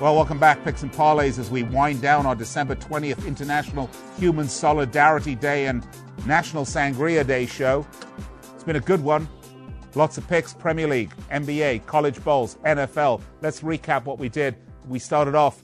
[0.00, 4.48] Well, welcome back, Picks and Parlays, as we wind down our December 20th International Human
[4.48, 5.86] Solidarity Day and
[6.26, 7.86] National Sangria Day show.
[8.54, 9.26] It's been a good one.
[9.96, 13.20] Lots of picks Premier League, NBA, college bowls, NFL.
[13.40, 14.56] Let's recap what we did.
[14.88, 15.62] We started off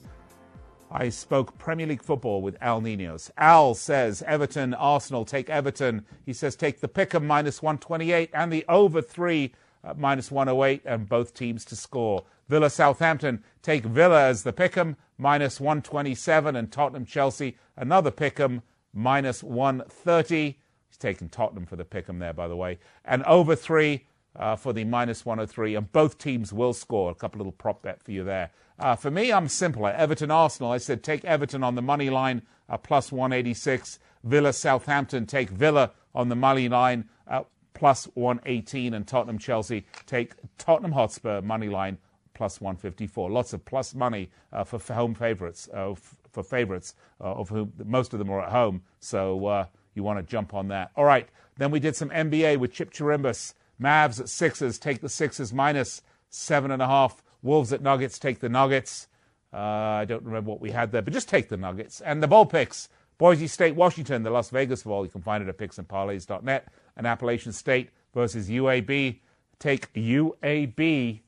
[0.93, 3.31] I spoke Premier League football with Al Ninos.
[3.37, 6.05] Al says Everton, Arsenal, take Everton.
[6.25, 9.53] He says take the pick'em minus 128 and the over 3
[9.85, 12.25] uh, minus 108 and both teams to score.
[12.49, 18.61] Villa, Southampton, take Villa as the pick'em minus 127 and Tottenham, Chelsea, another pick'em
[18.93, 20.59] minus 130.
[20.89, 22.79] He's taken Tottenham for the pick'em there, by the way.
[23.05, 24.05] And over 3
[24.35, 27.11] uh, for the minus 103 and both teams will score.
[27.11, 28.51] A couple little prop bet for you there.
[28.79, 29.91] Uh, for me, I'm simpler.
[29.91, 30.71] Everton Arsenal.
[30.71, 33.99] I said take Everton on the money line, uh, plus 186.
[34.23, 38.93] Villa Southampton, take Villa on the money line, uh, plus 118.
[38.93, 41.97] And Tottenham Chelsea, take Tottenham Hotspur money line,
[42.33, 43.29] plus 154.
[43.29, 45.93] Lots of plus money uh, for, home favourites, uh,
[46.31, 48.81] for favourites, of whom most of them are at home.
[48.99, 50.91] So you want to jump on that.
[50.95, 51.27] All right.
[51.57, 53.53] Then we did some NBA with Chip Chirimbus.
[53.81, 57.23] Mavs at Sixers, take the Sixers minus seven and a half.
[57.41, 59.07] Wolves at Nuggets, take the Nuggets.
[59.53, 61.99] Uh, I don't remember what we had there, but just take the Nuggets.
[62.01, 65.05] And the bowl picks Boise State, Washington, the Las Vegas Bowl.
[65.05, 66.67] You can find it at picksandparlays.net.
[66.95, 69.19] And Appalachian State versus UAB.
[69.59, 71.21] Take UAB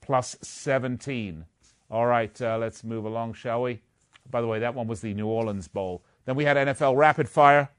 [0.00, 1.44] plus 17.
[1.90, 3.82] All right, uh, let's move along, shall we?
[4.30, 6.02] By the way, that one was the New Orleans Bowl.
[6.24, 7.70] Then we had NFL Rapid Fire.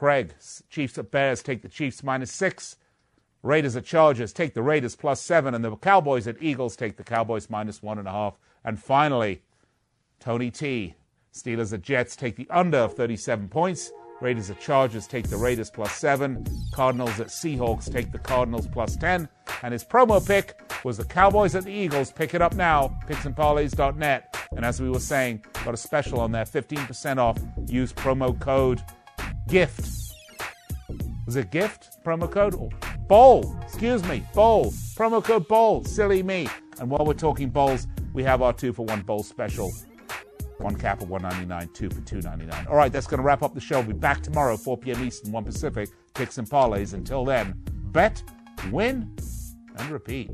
[0.00, 0.32] Craig,
[0.70, 2.76] Chiefs at Bears, take the Chiefs minus six.
[3.42, 5.54] Raiders at Chargers, take the Raiders plus seven.
[5.54, 8.38] And the Cowboys at Eagles, take the Cowboys minus one and a half.
[8.64, 9.42] And finally,
[10.18, 10.94] Tony T.
[11.34, 13.92] Steelers at Jets, take the under of 37 points.
[14.22, 16.46] Raiders at Chargers, take the Raiders plus seven.
[16.72, 19.28] Cardinals at Seahawks, take the Cardinals plus 10.
[19.62, 22.10] And his promo pick was the Cowboys at the Eagles.
[22.10, 24.48] Pick it up now, picksandparlays.net.
[24.52, 27.38] And as we were saying, got a special on there 15% off.
[27.66, 28.82] Use promo code
[29.50, 30.14] GIFT.
[31.26, 32.04] Was it GIFT?
[32.04, 32.54] Promo code?
[32.54, 32.70] Or
[33.08, 33.56] bowl.
[33.62, 34.24] Excuse me.
[34.32, 34.66] Bowl.
[34.94, 35.82] Promo code bowl.
[35.84, 36.46] Silly me.
[36.78, 39.72] And while we're talking bowls, we have our two for one bowl special.
[40.58, 42.68] One cap of 199, two for 299.
[42.68, 43.80] All right, that's going to wrap up the show.
[43.80, 45.04] We'll be back tomorrow, 4 p.m.
[45.04, 45.88] Eastern, 1 Pacific.
[46.14, 46.94] Picks and parlays.
[46.94, 48.22] Until then, bet,
[48.70, 49.16] win,
[49.78, 50.30] and repeat.